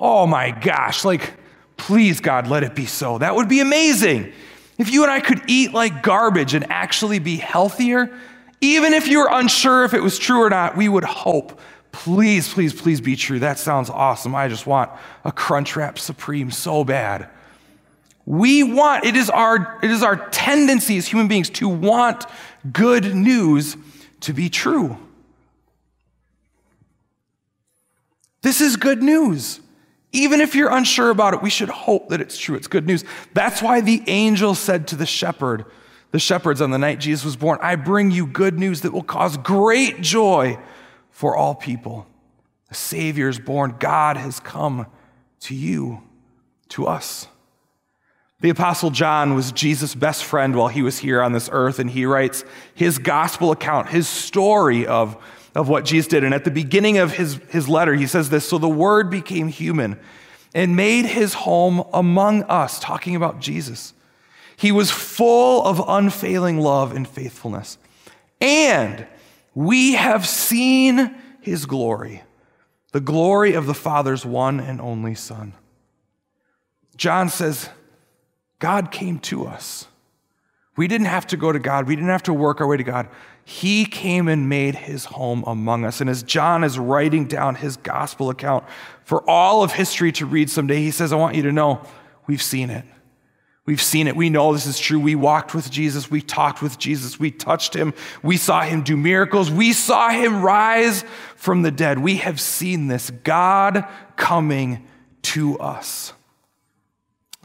oh 0.00 0.26
my 0.26 0.50
gosh, 0.50 1.04
like, 1.04 1.34
please, 1.76 2.20
God, 2.20 2.48
let 2.48 2.64
it 2.64 2.74
be 2.74 2.86
so. 2.86 3.18
That 3.18 3.36
would 3.36 3.48
be 3.48 3.60
amazing. 3.60 4.32
If 4.78 4.92
you 4.92 5.02
and 5.02 5.12
I 5.12 5.20
could 5.20 5.42
eat 5.46 5.72
like 5.72 6.02
garbage 6.02 6.54
and 6.54 6.70
actually 6.70 7.18
be 7.18 7.36
healthier, 7.36 8.12
even 8.60 8.92
if 8.94 9.08
you 9.08 9.20
were 9.20 9.28
unsure 9.30 9.84
if 9.84 9.94
it 9.94 10.02
was 10.02 10.18
true 10.18 10.42
or 10.42 10.50
not, 10.50 10.76
we 10.76 10.88
would 10.88 11.04
hope. 11.04 11.60
Please, 11.92 12.52
please, 12.52 12.72
please 12.72 13.00
be 13.00 13.16
true. 13.16 13.40
That 13.40 13.58
sounds 13.58 13.90
awesome. 13.90 14.34
I 14.34 14.48
just 14.48 14.66
want 14.66 14.90
a 15.24 15.32
Crunchwrap 15.32 15.98
Supreme 15.98 16.50
so 16.50 16.84
bad. 16.84 17.28
We 18.26 18.62
want, 18.62 19.04
it 19.04 19.16
is 19.16 19.28
our, 19.28 19.78
it 19.82 19.90
is 19.90 20.02
our 20.02 20.28
tendency 20.28 20.96
as 20.98 21.08
human 21.08 21.26
beings 21.26 21.50
to 21.50 21.68
want 21.68 22.26
good 22.72 23.14
news 23.14 23.76
to 24.20 24.32
be 24.32 24.48
true. 24.48 24.96
This 28.42 28.60
is 28.60 28.76
good 28.76 29.02
news. 29.02 29.60
Even 30.12 30.40
if 30.40 30.54
you're 30.54 30.70
unsure 30.70 31.10
about 31.10 31.34
it, 31.34 31.42
we 31.42 31.50
should 31.50 31.68
hope 31.68 32.08
that 32.08 32.20
it's 32.20 32.38
true. 32.38 32.56
It's 32.56 32.66
good 32.66 32.86
news. 32.86 33.04
That's 33.32 33.62
why 33.62 33.80
the 33.80 34.02
angel 34.06 34.54
said 34.54 34.88
to 34.88 34.96
the 34.96 35.06
shepherd, 35.06 35.64
the 36.10 36.18
shepherds 36.18 36.60
on 36.60 36.70
the 36.70 36.78
night 36.78 36.98
Jesus 36.98 37.24
was 37.24 37.36
born, 37.36 37.58
I 37.62 37.76
bring 37.76 38.10
you 38.10 38.26
good 38.26 38.58
news 38.58 38.80
that 38.80 38.92
will 38.92 39.02
cause 39.02 39.36
great 39.36 40.00
joy 40.00 40.58
for 41.20 41.36
all 41.36 41.54
people. 41.54 42.06
The 42.70 42.74
Savior 42.74 43.28
is 43.28 43.38
born. 43.38 43.76
God 43.78 44.16
has 44.16 44.40
come 44.40 44.86
to 45.40 45.54
you, 45.54 46.00
to 46.70 46.86
us. 46.86 47.28
The 48.40 48.48
Apostle 48.48 48.88
John 48.88 49.34
was 49.34 49.52
Jesus' 49.52 49.94
best 49.94 50.24
friend 50.24 50.56
while 50.56 50.68
he 50.68 50.80
was 50.80 50.96
here 50.98 51.20
on 51.20 51.34
this 51.34 51.50
earth, 51.52 51.78
and 51.78 51.90
he 51.90 52.06
writes 52.06 52.42
his 52.74 52.96
gospel 52.96 53.52
account, 53.52 53.90
his 53.90 54.08
story 54.08 54.86
of 54.86 55.22
of 55.54 55.68
what 55.68 55.84
Jesus 55.84 56.06
did. 56.06 56.24
And 56.24 56.32
at 56.32 56.44
the 56.44 56.50
beginning 56.50 56.96
of 56.96 57.12
his, 57.12 57.38
his 57.50 57.68
letter, 57.68 57.92
he 57.92 58.06
says 58.06 58.30
this 58.30 58.48
So 58.48 58.56
the 58.56 58.66
Word 58.66 59.10
became 59.10 59.48
human 59.48 59.98
and 60.54 60.74
made 60.74 61.04
his 61.04 61.34
home 61.34 61.84
among 61.92 62.44
us, 62.44 62.80
talking 62.80 63.14
about 63.14 63.40
Jesus. 63.40 63.92
He 64.56 64.72
was 64.72 64.90
full 64.90 65.66
of 65.66 65.82
unfailing 65.86 66.60
love 66.60 66.96
and 66.96 67.06
faithfulness. 67.06 67.76
And 68.40 69.06
we 69.54 69.94
have 69.94 70.26
seen 70.26 71.14
his 71.40 71.66
glory, 71.66 72.22
the 72.92 73.00
glory 73.00 73.54
of 73.54 73.66
the 73.66 73.74
Father's 73.74 74.24
one 74.24 74.60
and 74.60 74.80
only 74.80 75.14
Son. 75.14 75.54
John 76.96 77.28
says, 77.28 77.70
God 78.58 78.90
came 78.90 79.18
to 79.20 79.46
us. 79.46 79.86
We 80.76 80.86
didn't 80.86 81.06
have 81.06 81.26
to 81.28 81.36
go 81.36 81.50
to 81.50 81.58
God. 81.58 81.88
We 81.88 81.96
didn't 81.96 82.10
have 82.10 82.22
to 82.24 82.32
work 82.32 82.60
our 82.60 82.66
way 82.66 82.76
to 82.76 82.84
God. 82.84 83.08
He 83.44 83.84
came 83.84 84.28
and 84.28 84.48
made 84.48 84.74
his 84.74 85.06
home 85.06 85.42
among 85.46 85.84
us. 85.84 86.00
And 86.00 86.08
as 86.08 86.22
John 86.22 86.62
is 86.62 86.78
writing 86.78 87.26
down 87.26 87.56
his 87.56 87.76
gospel 87.76 88.30
account 88.30 88.64
for 89.02 89.28
all 89.28 89.62
of 89.62 89.72
history 89.72 90.12
to 90.12 90.26
read 90.26 90.50
someday, 90.50 90.76
he 90.76 90.90
says, 90.90 91.12
I 91.12 91.16
want 91.16 91.36
you 91.36 91.42
to 91.42 91.52
know 91.52 91.82
we've 92.26 92.42
seen 92.42 92.70
it. 92.70 92.84
We've 93.66 93.80
seen 93.80 94.08
it. 94.08 94.16
We 94.16 94.30
know 94.30 94.52
this 94.52 94.66
is 94.66 94.78
true. 94.78 94.98
We 94.98 95.14
walked 95.14 95.54
with 95.54 95.70
Jesus. 95.70 96.10
We 96.10 96.22
talked 96.22 96.62
with 96.62 96.78
Jesus. 96.78 97.20
We 97.20 97.30
touched 97.30 97.74
him. 97.74 97.94
We 98.22 98.36
saw 98.36 98.62
him 98.62 98.82
do 98.82 98.96
miracles. 98.96 99.50
We 99.50 99.72
saw 99.72 100.08
him 100.08 100.42
rise 100.42 101.04
from 101.36 101.62
the 101.62 101.70
dead. 101.70 101.98
We 101.98 102.16
have 102.16 102.40
seen 102.40 102.88
this 102.88 103.10
God 103.10 103.84
coming 104.16 104.86
to 105.22 105.58
us. 105.58 106.12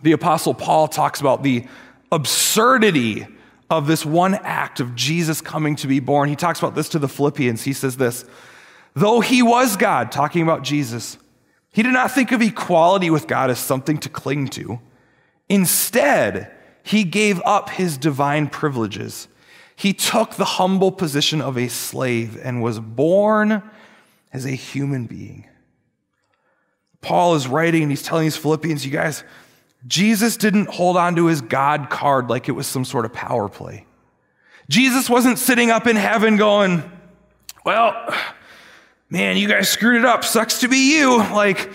The 0.04 0.14
Apostle 0.14 0.54
Paul 0.54 0.88
talks 0.88 1.20
about 1.20 1.44
the 1.44 1.66
absurdity 2.12 3.28
of 3.70 3.88
this 3.88 4.06
one 4.06 4.36
act 4.36 4.80
of 4.80 4.96
Jesus 4.96 5.42
coming 5.42 5.76
to 5.78 5.88
be 5.88 6.00
born. 6.00 6.30
He 6.30 6.36
talks 6.36 6.60
about 6.60 6.76
this 6.76 6.90
to 6.90 7.00
the 7.00 7.08
Philippians. 7.08 7.64
He 7.64 7.74
says 7.74 7.98
this 7.98 8.26
Though 8.94 9.20
he 9.20 9.42
was 9.42 9.76
God, 9.76 10.12
talking 10.12 10.42
about 10.42 10.64
Jesus, 10.64 11.18
he 11.72 11.84
did 11.84 11.94
not 11.94 12.12
think 12.12 12.32
of 12.32 12.42
equality 12.42 13.10
with 13.10 13.28
God 13.28 13.50
as 13.50 13.60
something 13.60 13.98
to 14.00 14.10
cling 14.10 14.48
to. 14.50 14.80
Instead, 15.50 16.52
he 16.84 17.04
gave 17.04 17.42
up 17.46 17.70
his 17.72 17.98
divine 17.98 18.48
privileges. 18.48 19.28
He 19.76 19.94
took 19.94 20.36
the 20.36 20.46
humble 20.46 20.92
position 20.92 21.42
of 21.42 21.58
a 21.58 21.68
slave 21.68 22.40
and 22.42 22.62
was 22.62 22.80
born 22.80 23.64
as 24.32 24.46
a 24.46 24.52
human 24.52 25.06
being. 25.06 25.48
Paul 27.02 27.36
is 27.36 27.48
writing 27.48 27.84
and 27.84 27.92
he's 27.92 28.04
telling 28.04 28.24
these 28.24 28.38
Philippians, 28.38 28.86
you 28.86 28.92
guys, 28.92 29.24
Jesus 29.88 30.38
didn't 30.38 30.70
hold 30.70 30.98
on 30.98 31.16
to 31.18 31.28
his 31.28 31.42
God 31.42 31.90
card 31.90 32.30
like 32.30 32.50
it 32.50 32.54
was 32.54 32.66
some 32.66 32.86
sort 32.86 33.06
of 33.06 33.14
power 33.14 33.48
play. 33.48 33.86
Jesus 34.70 35.10
wasn't 35.10 35.38
sitting 35.38 35.70
up 35.70 35.86
in 35.86 35.96
heaven 35.96 36.38
going, 36.38 36.84
Well, 37.64 38.16
man, 39.10 39.38
you 39.38 39.48
guys 39.48 39.70
screwed 39.70 39.98
it 39.98 40.06
up. 40.06 40.24
Sucks 40.24 40.62
to 40.62 40.68
be 40.68 40.98
you. 40.98 41.18
Like, 41.18 41.72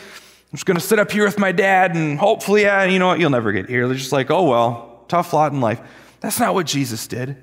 I'm 0.53 0.57
just 0.57 0.67
going 0.67 0.77
to 0.79 0.85
sit 0.85 0.99
up 0.99 1.13
here 1.13 1.25
with 1.25 1.39
my 1.39 1.53
dad 1.53 1.95
and 1.95 2.19
hopefully, 2.19 2.63
yeah, 2.63 2.85
you 2.85 2.99
know 2.99 3.09
what? 3.09 3.21
You'll 3.21 3.31
never 3.31 3.53
get 3.53 3.69
here. 3.69 3.87
They're 3.87 3.97
just 3.97 4.13
like, 4.13 4.31
Oh, 4.31 4.49
well, 4.49 5.05
tough 5.09 5.33
lot 5.33 5.53
in 5.53 5.61
life. 5.61 5.81
That's 6.21 6.41
not 6.41 6.55
what 6.55 6.67
Jesus 6.67 7.07
did. 7.07 7.37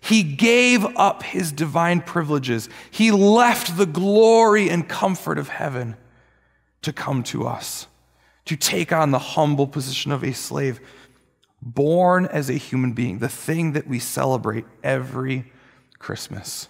He 0.00 0.22
gave 0.22 0.84
up 0.96 1.22
his 1.22 1.50
divine 1.50 2.00
privileges. 2.00 2.68
He 2.90 3.10
left 3.10 3.76
the 3.76 3.86
glory 3.86 4.68
and 4.68 4.88
comfort 4.88 5.38
of 5.38 5.48
heaven 5.48 5.96
to 6.82 6.92
come 6.92 7.22
to 7.24 7.46
us 7.46 7.86
to 8.44 8.56
take 8.56 8.92
on 8.92 9.10
the 9.10 9.18
humble 9.18 9.66
position 9.66 10.12
of 10.12 10.22
a 10.22 10.32
slave, 10.32 10.80
born 11.62 12.26
as 12.26 12.50
a 12.50 12.54
human 12.54 12.92
being, 12.92 13.18
the 13.18 13.28
thing 13.28 13.72
that 13.72 13.86
we 13.86 13.98
celebrate 13.98 14.64
every 14.82 15.50
Christmas. 15.98 16.68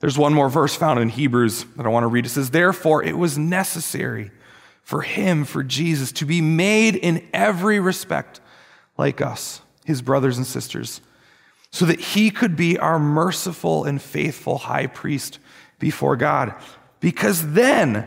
There's 0.00 0.18
one 0.18 0.34
more 0.34 0.50
verse 0.50 0.76
found 0.76 1.00
in 1.00 1.08
Hebrews 1.08 1.64
that 1.76 1.86
I 1.86 1.88
want 1.88 2.04
to 2.04 2.08
read. 2.08 2.26
It 2.26 2.30
says, 2.30 2.50
Therefore, 2.50 3.02
it 3.02 3.16
was 3.16 3.38
necessary 3.38 4.30
for 4.86 5.02
him, 5.02 5.44
for 5.44 5.64
Jesus, 5.64 6.12
to 6.12 6.24
be 6.24 6.40
made 6.40 6.94
in 6.94 7.26
every 7.32 7.80
respect 7.80 8.40
like 8.96 9.20
us, 9.20 9.60
his 9.84 10.00
brothers 10.00 10.36
and 10.36 10.46
sisters, 10.46 11.00
so 11.72 11.86
that 11.86 11.98
he 11.98 12.30
could 12.30 12.54
be 12.54 12.78
our 12.78 12.96
merciful 12.96 13.82
and 13.82 14.00
faithful 14.00 14.58
high 14.58 14.86
priest 14.86 15.40
before 15.80 16.14
God. 16.14 16.54
Because 17.00 17.54
then, 17.54 18.06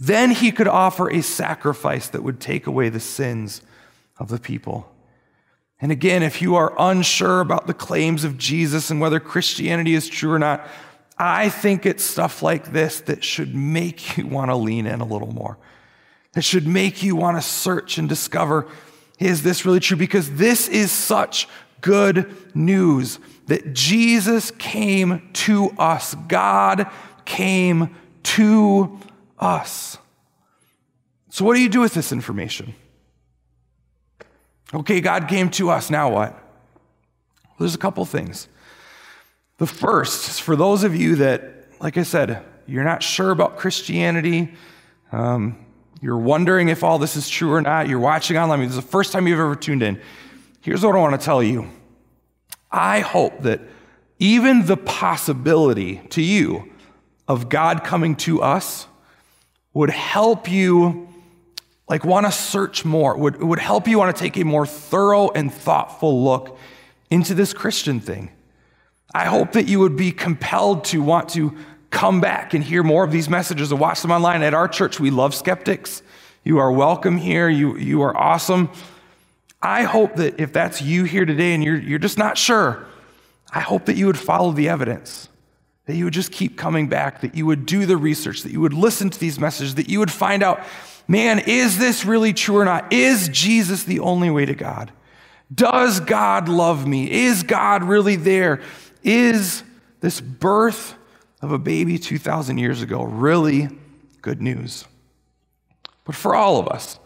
then 0.00 0.30
he 0.30 0.50
could 0.50 0.66
offer 0.66 1.10
a 1.10 1.20
sacrifice 1.20 2.08
that 2.08 2.22
would 2.22 2.40
take 2.40 2.66
away 2.66 2.88
the 2.88 3.00
sins 3.00 3.60
of 4.16 4.28
the 4.28 4.40
people. 4.40 4.90
And 5.78 5.92
again, 5.92 6.22
if 6.22 6.40
you 6.40 6.54
are 6.54 6.72
unsure 6.78 7.40
about 7.40 7.66
the 7.66 7.74
claims 7.74 8.24
of 8.24 8.38
Jesus 8.38 8.90
and 8.90 8.98
whether 8.98 9.20
Christianity 9.20 9.94
is 9.94 10.08
true 10.08 10.32
or 10.32 10.38
not, 10.38 10.66
I 11.18 11.50
think 11.50 11.84
it's 11.84 12.02
stuff 12.02 12.42
like 12.42 12.72
this 12.72 13.02
that 13.02 13.22
should 13.22 13.54
make 13.54 14.16
you 14.16 14.26
want 14.26 14.50
to 14.50 14.56
lean 14.56 14.86
in 14.86 15.02
a 15.02 15.06
little 15.06 15.34
more. 15.34 15.58
That 16.38 16.42
should 16.42 16.68
make 16.68 17.02
you 17.02 17.16
want 17.16 17.36
to 17.36 17.42
search 17.42 17.98
and 17.98 18.08
discover 18.08 18.68
is 19.18 19.42
this 19.42 19.64
really 19.64 19.80
true? 19.80 19.96
Because 19.96 20.30
this 20.36 20.68
is 20.68 20.92
such 20.92 21.48
good 21.80 22.32
news 22.54 23.18
that 23.48 23.74
Jesus 23.74 24.52
came 24.52 25.30
to 25.32 25.70
us. 25.70 26.14
God 26.28 26.86
came 27.24 27.92
to 28.22 29.00
us. 29.36 29.98
So, 31.30 31.44
what 31.44 31.56
do 31.56 31.60
you 31.60 31.68
do 31.68 31.80
with 31.80 31.94
this 31.94 32.12
information? 32.12 32.72
Okay, 34.72 35.00
God 35.00 35.26
came 35.26 35.50
to 35.50 35.70
us. 35.70 35.90
Now 35.90 36.08
what? 36.08 36.34
Well, 36.34 37.56
there's 37.58 37.74
a 37.74 37.78
couple 37.78 38.04
things. 38.04 38.46
The 39.56 39.66
first 39.66 40.28
is 40.28 40.38
for 40.38 40.54
those 40.54 40.84
of 40.84 40.94
you 40.94 41.16
that, 41.16 41.66
like 41.80 41.96
I 41.96 42.04
said, 42.04 42.44
you're 42.64 42.84
not 42.84 43.02
sure 43.02 43.32
about 43.32 43.56
Christianity. 43.56 44.54
Um, 45.10 45.64
you're 46.00 46.18
wondering 46.18 46.68
if 46.68 46.84
all 46.84 46.98
this 46.98 47.16
is 47.16 47.28
true 47.28 47.52
or 47.52 47.60
not. 47.60 47.88
You're 47.88 47.98
watching 47.98 48.36
online. 48.36 48.60
This 48.60 48.70
is 48.70 48.76
the 48.76 48.82
first 48.82 49.12
time 49.12 49.26
you've 49.26 49.40
ever 49.40 49.56
tuned 49.56 49.82
in. 49.82 50.00
Here's 50.60 50.84
what 50.84 50.94
I 50.94 50.98
want 50.98 51.20
to 51.20 51.24
tell 51.24 51.42
you. 51.42 51.68
I 52.70 53.00
hope 53.00 53.42
that 53.42 53.60
even 54.18 54.66
the 54.66 54.76
possibility 54.76 56.00
to 56.10 56.22
you 56.22 56.70
of 57.26 57.48
God 57.48 57.84
coming 57.84 58.16
to 58.16 58.42
us 58.42 58.86
would 59.74 59.90
help 59.90 60.50
you 60.50 61.08
like 61.88 62.04
want 62.04 62.26
to 62.26 62.32
search 62.32 62.84
more 62.84 63.16
would, 63.16 63.42
would 63.42 63.58
help 63.58 63.88
you 63.88 63.98
want 63.98 64.14
to 64.14 64.20
take 64.20 64.36
a 64.36 64.44
more 64.44 64.66
thorough 64.66 65.30
and 65.30 65.52
thoughtful 65.52 66.22
look 66.22 66.58
into 67.10 67.34
this 67.34 67.52
christian 67.52 68.00
thing 68.00 68.30
i 69.14 69.24
hope 69.24 69.52
that 69.52 69.66
you 69.66 69.80
would 69.80 69.96
be 69.96 70.12
compelled 70.12 70.84
to 70.84 71.02
want 71.02 71.28
to 71.30 71.56
come 71.90 72.20
back 72.20 72.54
and 72.54 72.62
hear 72.62 72.82
more 72.82 73.04
of 73.04 73.10
these 73.10 73.28
messages 73.28 73.70
and 73.70 73.80
watch 73.80 74.02
them 74.02 74.10
online 74.10 74.42
at 74.42 74.54
our 74.54 74.68
church 74.68 75.00
we 75.00 75.10
love 75.10 75.34
skeptics 75.34 76.02
you 76.44 76.58
are 76.58 76.72
welcome 76.72 77.16
here 77.16 77.48
you, 77.48 77.76
you 77.76 78.02
are 78.02 78.16
awesome 78.16 78.70
i 79.62 79.82
hope 79.82 80.16
that 80.16 80.38
if 80.40 80.52
that's 80.52 80.82
you 80.82 81.04
here 81.04 81.24
today 81.24 81.54
and 81.54 81.64
you're, 81.64 81.78
you're 81.78 81.98
just 81.98 82.18
not 82.18 82.36
sure 82.36 82.86
i 83.52 83.60
hope 83.60 83.86
that 83.86 83.96
you 83.96 84.06
would 84.06 84.18
follow 84.18 84.52
the 84.52 84.68
evidence 84.68 85.28
that 85.88 85.96
you 85.96 86.04
would 86.04 86.12
just 86.12 86.30
keep 86.30 86.58
coming 86.58 86.86
back, 86.86 87.22
that 87.22 87.34
you 87.34 87.46
would 87.46 87.64
do 87.64 87.86
the 87.86 87.96
research, 87.96 88.42
that 88.42 88.52
you 88.52 88.60
would 88.60 88.74
listen 88.74 89.08
to 89.08 89.18
these 89.18 89.40
messages, 89.40 89.76
that 89.76 89.88
you 89.88 89.98
would 89.98 90.12
find 90.12 90.42
out 90.42 90.62
man, 91.08 91.38
is 91.38 91.78
this 91.78 92.04
really 92.04 92.34
true 92.34 92.58
or 92.58 92.66
not? 92.66 92.92
Is 92.92 93.30
Jesus 93.30 93.84
the 93.84 94.00
only 94.00 94.28
way 94.28 94.44
to 94.44 94.54
God? 94.54 94.92
Does 95.52 96.00
God 96.00 96.46
love 96.46 96.86
me? 96.86 97.10
Is 97.10 97.42
God 97.42 97.82
really 97.82 98.16
there? 98.16 98.60
Is 99.02 99.62
this 100.00 100.20
birth 100.20 100.94
of 101.40 101.52
a 101.52 101.58
baby 101.58 101.98
2,000 101.98 102.58
years 102.58 102.82
ago 102.82 103.02
really 103.02 103.68
good 104.22 104.40
news? 104.40 104.84
But 106.04 106.14
for 106.14 106.34
all 106.34 106.58
of 106.58 106.68
us, 106.68 106.98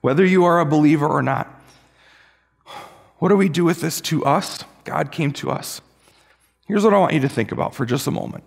whether 0.00 0.24
you 0.24 0.44
are 0.44 0.60
a 0.60 0.66
believer 0.66 1.08
or 1.08 1.22
not, 1.22 1.48
what 3.18 3.30
do 3.30 3.36
we 3.36 3.48
do 3.48 3.64
with 3.64 3.80
this 3.80 4.00
to 4.02 4.24
us? 4.24 4.64
God 4.84 5.10
came 5.10 5.32
to 5.32 5.50
us. 5.50 5.80
Here's 6.66 6.84
what 6.84 6.94
I 6.94 6.98
want 6.98 7.14
you 7.14 7.20
to 7.20 7.28
think 7.28 7.52
about 7.52 7.74
for 7.74 7.84
just 7.84 8.06
a 8.06 8.10
moment. 8.10 8.44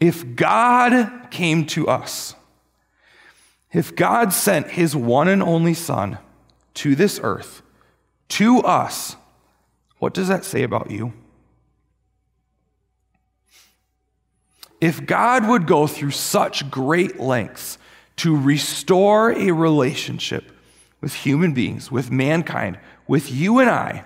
If 0.00 0.36
God 0.36 1.30
came 1.30 1.66
to 1.66 1.88
us, 1.88 2.34
if 3.72 3.94
God 3.94 4.32
sent 4.32 4.70
his 4.70 4.96
one 4.96 5.28
and 5.28 5.42
only 5.42 5.74
Son 5.74 6.18
to 6.74 6.94
this 6.94 7.20
earth, 7.22 7.62
to 8.28 8.58
us, 8.60 9.16
what 9.98 10.14
does 10.14 10.28
that 10.28 10.44
say 10.44 10.62
about 10.62 10.90
you? 10.90 11.12
If 14.80 15.06
God 15.06 15.48
would 15.48 15.66
go 15.66 15.86
through 15.86 16.12
such 16.12 16.70
great 16.70 17.18
lengths 17.18 17.78
to 18.16 18.36
restore 18.36 19.32
a 19.32 19.52
relationship 19.52 20.52
with 21.00 21.14
human 21.14 21.52
beings, 21.52 21.90
with 21.90 22.10
mankind, 22.10 22.78
with 23.06 23.30
you 23.30 23.58
and 23.58 23.70
I, 23.70 24.04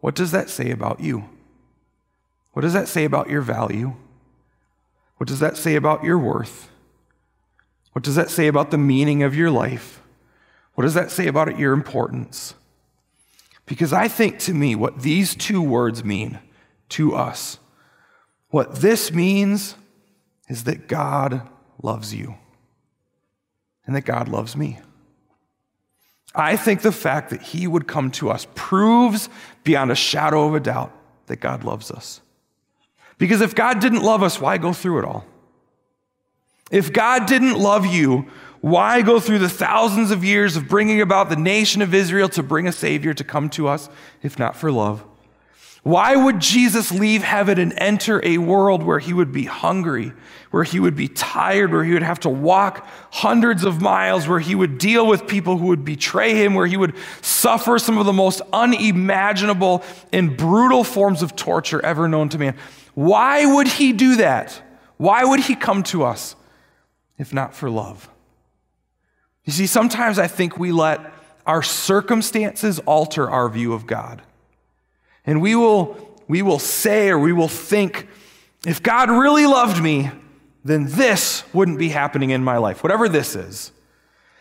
what 0.00 0.14
does 0.14 0.32
that 0.32 0.50
say 0.50 0.70
about 0.70 1.00
you? 1.00 1.28
What 2.52 2.62
does 2.62 2.72
that 2.72 2.88
say 2.88 3.04
about 3.04 3.28
your 3.28 3.42
value? 3.42 3.94
What 5.16 5.28
does 5.28 5.40
that 5.40 5.56
say 5.56 5.76
about 5.76 6.04
your 6.04 6.18
worth? 6.18 6.70
What 7.92 8.04
does 8.04 8.14
that 8.16 8.30
say 8.30 8.46
about 8.46 8.70
the 8.70 8.78
meaning 8.78 9.22
of 9.22 9.34
your 9.34 9.50
life? 9.50 10.02
What 10.74 10.84
does 10.84 10.94
that 10.94 11.10
say 11.10 11.26
about 11.26 11.58
your 11.58 11.72
importance? 11.72 12.54
Because 13.64 13.92
I 13.92 14.08
think 14.08 14.38
to 14.40 14.54
me, 14.54 14.74
what 14.74 15.02
these 15.02 15.34
two 15.34 15.62
words 15.62 16.04
mean 16.04 16.38
to 16.90 17.14
us, 17.14 17.58
what 18.50 18.76
this 18.76 19.10
means 19.10 19.74
is 20.48 20.64
that 20.64 20.88
God 20.88 21.48
loves 21.82 22.14
you 22.14 22.36
and 23.86 23.94
that 23.94 24.04
God 24.04 24.28
loves 24.28 24.56
me. 24.56 24.78
I 26.34 26.56
think 26.56 26.82
the 26.82 26.92
fact 26.92 27.30
that 27.30 27.40
He 27.40 27.66
would 27.66 27.88
come 27.88 28.10
to 28.12 28.30
us 28.30 28.46
proves 28.54 29.28
beyond 29.64 29.90
a 29.90 29.94
shadow 29.94 30.46
of 30.46 30.54
a 30.54 30.60
doubt 30.60 30.92
that 31.26 31.36
God 31.36 31.64
loves 31.64 31.90
us. 31.90 32.20
Because 33.18 33.40
if 33.40 33.54
God 33.54 33.80
didn't 33.80 34.02
love 34.02 34.22
us, 34.22 34.40
why 34.40 34.58
go 34.58 34.72
through 34.72 34.98
it 34.98 35.04
all? 35.04 35.24
If 36.70 36.92
God 36.92 37.26
didn't 37.26 37.58
love 37.58 37.86
you, 37.86 38.26
why 38.60 39.00
go 39.02 39.20
through 39.20 39.38
the 39.38 39.48
thousands 39.48 40.10
of 40.10 40.24
years 40.24 40.56
of 40.56 40.68
bringing 40.68 41.00
about 41.00 41.28
the 41.28 41.36
nation 41.36 41.80
of 41.80 41.94
Israel 41.94 42.28
to 42.30 42.42
bring 42.42 42.66
a 42.66 42.72
Savior 42.72 43.14
to 43.14 43.24
come 43.24 43.48
to 43.50 43.68
us, 43.68 43.88
if 44.22 44.38
not 44.38 44.56
for 44.56 44.70
love? 44.70 45.04
Why 45.86 46.16
would 46.16 46.40
Jesus 46.40 46.90
leave 46.90 47.22
heaven 47.22 47.60
and 47.60 47.72
enter 47.76 48.20
a 48.24 48.38
world 48.38 48.82
where 48.82 48.98
he 48.98 49.12
would 49.12 49.30
be 49.30 49.44
hungry, 49.44 50.12
where 50.50 50.64
he 50.64 50.80
would 50.80 50.96
be 50.96 51.06
tired, 51.06 51.70
where 51.70 51.84
he 51.84 51.92
would 51.92 52.02
have 52.02 52.18
to 52.20 52.28
walk 52.28 52.84
hundreds 53.12 53.62
of 53.62 53.80
miles, 53.80 54.26
where 54.26 54.40
he 54.40 54.56
would 54.56 54.78
deal 54.78 55.06
with 55.06 55.28
people 55.28 55.58
who 55.58 55.66
would 55.66 55.84
betray 55.84 56.34
him, 56.34 56.54
where 56.54 56.66
he 56.66 56.76
would 56.76 56.96
suffer 57.22 57.78
some 57.78 57.98
of 57.98 58.04
the 58.04 58.12
most 58.12 58.42
unimaginable 58.52 59.84
and 60.12 60.36
brutal 60.36 60.82
forms 60.82 61.22
of 61.22 61.36
torture 61.36 61.80
ever 61.86 62.08
known 62.08 62.30
to 62.30 62.38
man? 62.38 62.56
Why 62.94 63.46
would 63.46 63.68
he 63.68 63.92
do 63.92 64.16
that? 64.16 64.60
Why 64.96 65.22
would 65.22 65.38
he 65.38 65.54
come 65.54 65.84
to 65.84 66.02
us 66.02 66.34
if 67.16 67.32
not 67.32 67.54
for 67.54 67.70
love? 67.70 68.10
You 69.44 69.52
see, 69.52 69.68
sometimes 69.68 70.18
I 70.18 70.26
think 70.26 70.58
we 70.58 70.72
let 70.72 70.98
our 71.46 71.62
circumstances 71.62 72.80
alter 72.80 73.30
our 73.30 73.48
view 73.48 73.72
of 73.72 73.86
God. 73.86 74.22
And 75.26 75.42
we 75.42 75.54
will, 75.54 75.96
we 76.28 76.42
will 76.42 76.58
say 76.58 77.10
or 77.10 77.18
we 77.18 77.32
will 77.32 77.48
think, 77.48 78.08
if 78.66 78.82
God 78.82 79.10
really 79.10 79.46
loved 79.46 79.82
me, 79.82 80.10
then 80.64 80.86
this 80.86 81.44
wouldn't 81.52 81.78
be 81.78 81.88
happening 81.88 82.30
in 82.30 82.42
my 82.42 82.56
life, 82.56 82.82
whatever 82.82 83.08
this 83.08 83.36
is. 83.36 83.72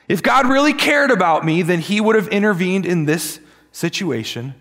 If 0.08 0.22
God 0.22 0.48
really 0.48 0.74
cared 0.74 1.12
about 1.12 1.46
me, 1.46 1.62
then 1.62 1.80
he 1.80 2.00
would 2.00 2.16
have 2.16 2.28
intervened 2.28 2.86
in 2.86 3.06
this 3.06 3.40
situation. 3.72 4.56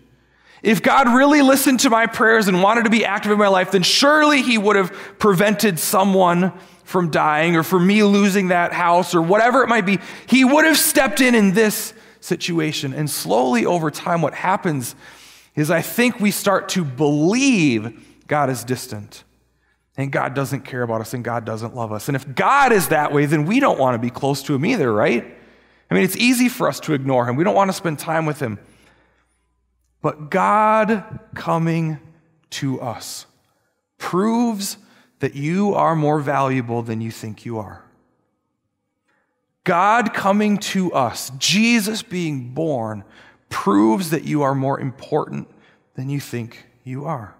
If 0.63 0.81
God 0.81 1.07
really 1.09 1.41
listened 1.41 1.81
to 1.81 1.89
my 1.89 2.07
prayers 2.07 2.47
and 2.47 2.63
wanted 2.63 2.85
to 2.85 2.89
be 2.89 3.05
active 3.05 3.31
in 3.31 3.37
my 3.37 3.47
life, 3.47 3.71
then 3.71 3.83
surely 3.83 4.41
he 4.41 4.57
would 4.57 4.75
have 4.75 4.91
prevented 5.19 5.77
someone 5.77 6.51
from 6.83 7.11
dying 7.11 7.55
or 7.55 7.63
for 7.63 7.79
me 7.79 8.03
losing 8.03 8.47
that 8.47 8.73
house 8.73 9.13
or 9.13 9.21
whatever 9.21 9.63
it 9.63 9.69
might 9.69 9.85
be. 9.85 9.99
He 10.27 10.43
would 10.43 10.65
have 10.65 10.77
stepped 10.77 11.21
in 11.21 11.35
in 11.35 11.53
this 11.53 11.93
situation. 12.19 12.93
And 12.93 13.09
slowly 13.09 13.65
over 13.65 13.91
time, 13.91 14.21
what 14.21 14.33
happens 14.33 14.95
is 15.55 15.71
I 15.71 15.81
think 15.81 16.19
we 16.19 16.31
start 16.31 16.69
to 16.69 16.83
believe 16.83 18.03
God 18.27 18.49
is 18.49 18.63
distant 18.63 19.23
and 19.97 20.11
God 20.11 20.33
doesn't 20.33 20.61
care 20.61 20.83
about 20.83 21.01
us 21.01 21.13
and 21.13 21.23
God 21.23 21.45
doesn't 21.45 21.75
love 21.75 21.91
us. 21.91 22.09
And 22.09 22.15
if 22.15 22.35
God 22.35 22.71
is 22.71 22.89
that 22.89 23.13
way, 23.13 23.25
then 23.25 23.45
we 23.45 23.59
don't 23.59 23.79
want 23.79 23.95
to 23.95 23.99
be 23.99 24.09
close 24.09 24.43
to 24.43 24.55
Him 24.55 24.65
either, 24.65 24.91
right? 24.91 25.23
I 25.89 25.93
mean, 25.93 26.03
it's 26.03 26.17
easy 26.17 26.49
for 26.49 26.67
us 26.67 26.79
to 26.81 26.93
ignore 26.93 27.27
Him. 27.27 27.35
We 27.35 27.43
don't 27.43 27.55
want 27.55 27.69
to 27.69 27.73
spend 27.73 27.99
time 27.99 28.25
with 28.25 28.39
Him. 28.39 28.59
But 30.01 30.29
God 30.29 31.19
coming 31.33 31.99
to 32.51 32.81
us 32.81 33.25
proves 33.97 34.77
that 35.19 35.35
you 35.35 35.73
are 35.73 35.95
more 35.95 36.19
valuable 36.19 36.81
than 36.81 37.01
you 37.01 37.11
think 37.11 37.45
you 37.45 37.57
are. 37.57 37.83
God 39.63 40.13
coming 40.13 40.57
to 40.59 40.93
us, 40.93 41.31
Jesus 41.39 42.03
being 42.03 42.53
born, 42.53 43.03
proves 43.55 44.09
that 44.09 44.25
you 44.25 44.41
are 44.41 44.53
more 44.53 44.77
important 44.77 45.47
than 45.93 46.09
you 46.09 46.19
think 46.19 46.67
you 46.83 47.05
are. 47.05 47.33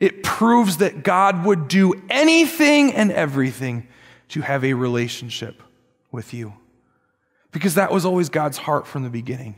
It 0.00 0.22
proves 0.22 0.78
that 0.78 1.02
God 1.02 1.44
would 1.44 1.68
do 1.68 1.92
anything 2.08 2.94
and 2.94 3.12
everything 3.12 3.88
to 4.30 4.40
have 4.40 4.64
a 4.64 4.72
relationship 4.72 5.62
with 6.10 6.32
you. 6.32 6.54
Because 7.50 7.74
that 7.74 7.92
was 7.92 8.06
always 8.06 8.30
God's 8.30 8.56
heart 8.56 8.86
from 8.86 9.02
the 9.02 9.10
beginning. 9.10 9.56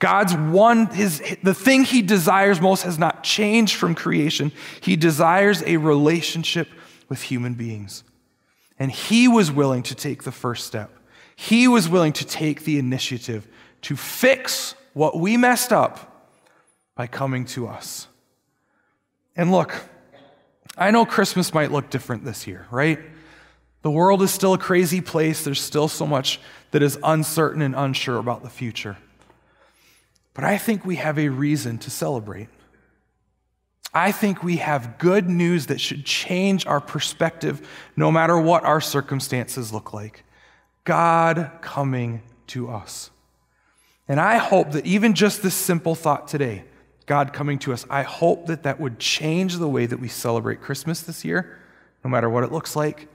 God's 0.00 0.34
one, 0.34 0.86
his, 0.86 1.22
the 1.44 1.54
thing 1.54 1.84
he 1.84 2.02
desires 2.02 2.60
most 2.60 2.82
has 2.82 2.98
not 2.98 3.22
changed 3.22 3.76
from 3.76 3.94
creation. 3.94 4.50
He 4.80 4.96
desires 4.96 5.62
a 5.66 5.76
relationship 5.76 6.68
with 7.08 7.22
human 7.22 7.54
beings. 7.54 8.02
And 8.76 8.90
he 8.90 9.28
was 9.28 9.52
willing 9.52 9.84
to 9.84 9.94
take 9.94 10.24
the 10.24 10.32
first 10.32 10.66
step. 10.66 10.90
He 11.36 11.68
was 11.68 11.88
willing 11.88 12.12
to 12.14 12.26
take 12.26 12.64
the 12.64 12.80
initiative 12.80 13.46
to 13.82 13.96
fix 13.96 14.74
what 14.92 15.18
we 15.18 15.36
messed 15.36 15.72
up 15.72 16.32
by 16.94 17.06
coming 17.06 17.44
to 17.46 17.68
us. 17.68 18.08
And 19.36 19.52
look, 19.52 19.84
I 20.76 20.90
know 20.90 21.06
Christmas 21.06 21.54
might 21.54 21.70
look 21.70 21.90
different 21.90 22.24
this 22.24 22.46
year, 22.46 22.66
right? 22.70 22.98
The 23.82 23.90
world 23.90 24.22
is 24.22 24.32
still 24.32 24.54
a 24.54 24.58
crazy 24.58 25.00
place. 25.00 25.44
There's 25.44 25.60
still 25.60 25.88
so 25.88 26.06
much 26.06 26.40
that 26.72 26.82
is 26.82 26.98
uncertain 27.02 27.62
and 27.62 27.74
unsure 27.74 28.18
about 28.18 28.42
the 28.42 28.50
future. 28.50 28.96
But 30.34 30.44
I 30.44 30.58
think 30.58 30.84
we 30.84 30.96
have 30.96 31.18
a 31.18 31.28
reason 31.28 31.78
to 31.78 31.90
celebrate. 31.90 32.48
I 33.94 34.12
think 34.12 34.42
we 34.42 34.56
have 34.56 34.98
good 34.98 35.28
news 35.28 35.66
that 35.66 35.80
should 35.80 36.04
change 36.04 36.66
our 36.66 36.80
perspective 36.80 37.66
no 37.96 38.12
matter 38.12 38.38
what 38.38 38.64
our 38.64 38.80
circumstances 38.80 39.72
look 39.72 39.92
like. 39.92 40.24
God 40.84 41.50
coming 41.60 42.22
to 42.48 42.70
us. 42.70 43.10
And 44.08 44.18
I 44.18 44.38
hope 44.38 44.72
that 44.72 44.86
even 44.86 45.14
just 45.14 45.42
this 45.42 45.54
simple 45.54 45.94
thought 45.94 46.28
today, 46.28 46.64
God 47.04 47.32
coming 47.32 47.58
to 47.60 47.72
us, 47.72 47.86
I 47.90 48.02
hope 48.02 48.46
that 48.46 48.62
that 48.62 48.80
would 48.80 48.98
change 48.98 49.58
the 49.58 49.68
way 49.68 49.86
that 49.86 50.00
we 50.00 50.08
celebrate 50.08 50.62
Christmas 50.62 51.02
this 51.02 51.24
year, 51.24 51.58
no 52.02 52.10
matter 52.10 52.28
what 52.28 52.44
it 52.44 52.50
looks 52.50 52.74
like. 52.74 53.08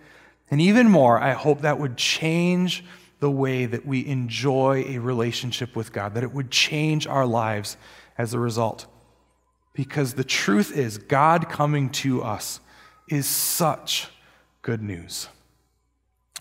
And 0.52 0.62
even 0.62 0.88
more, 0.88 1.20
I 1.20 1.34
hope 1.34 1.62
that 1.62 1.80
would 1.80 1.98
change 1.98 2.86
the 3.20 3.32
way 3.32 3.66
that 3.66 3.86
we 3.86 4.06
enjoy 4.06 4.84
a 4.88 5.00
relationship 5.00 5.76
with 5.76 5.94
God, 5.94 6.14
that 6.14 6.24
it 6.24 6.34
would 6.34 6.52
change 6.52 7.08
our 7.08 7.26
lives 7.26 7.78
as 8.18 8.34
a 8.34 8.40
result. 8.40 8.86
Because 9.74 10.14
the 10.14 10.24
truth 10.24 10.76
is, 10.76 10.98
God 10.98 11.50
coming 11.50 11.90
to 11.92 12.22
us 12.22 12.60
is 13.10 13.26
such 13.26 14.10
good 14.62 14.84
news. 14.84 15.28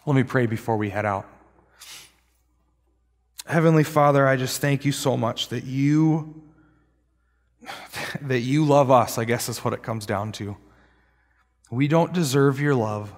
Let 0.05 0.17
me 0.17 0.25
pray 0.25 0.47
before 0.47 0.77
we 0.77 0.91
head 0.91 1.07
out. 1.07 1.27
Heavenly 3.47 3.85
Father, 3.85 4.27
I 4.27 4.37
just 4.37 4.61
thank 4.61 4.85
you 4.85 4.93
so 4.93 5.17
much 5.17 5.49
that 5.49 5.65
you 5.65 6.43
that 8.21 8.41
you 8.41 8.65
love 8.65 8.91
us, 8.91 9.19
I 9.19 9.25
guess 9.25 9.49
is 9.49 9.65
what 9.65 9.75
it 9.75 9.83
comes 9.83 10.07
down 10.07 10.33
to. 10.33 10.57
We 11.71 11.89
don't 11.89 12.13
deserve 12.13 12.61
your 12.61 12.75
love. 12.75 13.13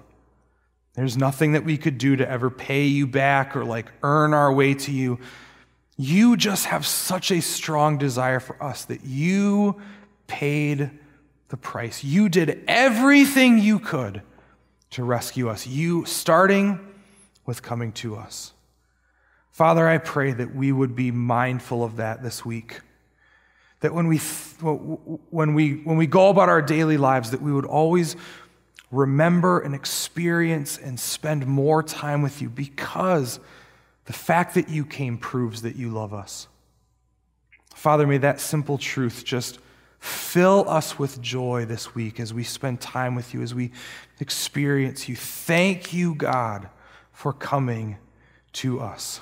There's 0.93 1.17
nothing 1.17 1.53
that 1.53 1.65
we 1.65 1.77
could 1.77 1.97
do 1.97 2.15
to 2.15 2.29
ever 2.29 2.49
pay 2.49 2.85
you 2.85 3.05
back 3.05 3.55
or 3.55 3.65
like 3.65 3.91
earn 4.01 4.33
our 4.33 4.51
way 4.51 4.73
to 4.75 4.91
you. 4.91 5.19
You 5.97 6.37
just 6.37 6.65
have 6.67 6.85
such 6.85 7.31
a 7.31 7.41
strong 7.41 7.97
desire 7.97 8.39
for 8.39 8.61
us 8.63 8.85
that 8.85 9.03
you 9.03 9.81
paid 10.27 10.89
the 11.49 11.57
price. 11.57 12.03
You 12.03 12.29
did 12.29 12.63
everything 12.67 13.59
you 13.59 13.79
could 13.79 14.21
to 14.91 15.03
rescue 15.03 15.49
us. 15.49 15.67
You 15.67 16.05
starting 16.05 16.79
with 17.45 17.61
coming 17.61 17.91
to 17.93 18.15
us. 18.15 18.53
Father, 19.55 19.87
I 19.87 19.99
pray 19.99 20.33
that 20.33 20.53
we 20.53 20.73
would 20.73 20.97
be 20.97 21.11
mindful 21.11 21.81
of 21.81 21.95
that 21.95 22.21
this 22.21 22.43
week. 22.43 22.81
That 23.79 23.93
when 23.93 24.07
we, 24.07 24.17
when 24.17 25.53
we, 25.53 25.75
when 25.75 25.95
we 25.95 26.07
go 26.07 26.27
about 26.27 26.49
our 26.49 26.61
daily 26.61 26.97
lives, 26.97 27.31
that 27.31 27.41
we 27.41 27.53
would 27.53 27.63
always 27.63 28.17
remember 28.91 29.61
and 29.61 29.73
experience 29.73 30.77
and 30.77 30.99
spend 30.99 31.47
more 31.47 31.81
time 31.81 32.21
with 32.21 32.41
you 32.41 32.49
because 32.49 33.39
the 34.03 34.11
fact 34.11 34.55
that 34.55 34.67
you 34.67 34.83
came 34.83 35.17
proves 35.17 35.61
that 35.61 35.77
you 35.77 35.89
love 35.89 36.13
us. 36.13 36.49
Father, 37.73 38.05
may 38.05 38.17
that 38.17 38.41
simple 38.41 38.77
truth 38.77 39.23
just 39.23 39.59
fill 39.99 40.67
us 40.67 40.99
with 40.99 41.21
joy 41.21 41.63
this 41.63 41.95
week 41.95 42.19
as 42.19 42.33
we 42.33 42.43
spend 42.43 42.81
time 42.81 43.15
with 43.15 43.33
you, 43.33 43.41
as 43.41 43.55
we 43.55 43.71
experience 44.19 45.07
you. 45.07 45.15
Thank 45.15 45.93
you, 45.93 46.13
God, 46.13 46.67
for 47.13 47.31
coming 47.31 47.95
to 48.51 48.81
us. 48.81 49.21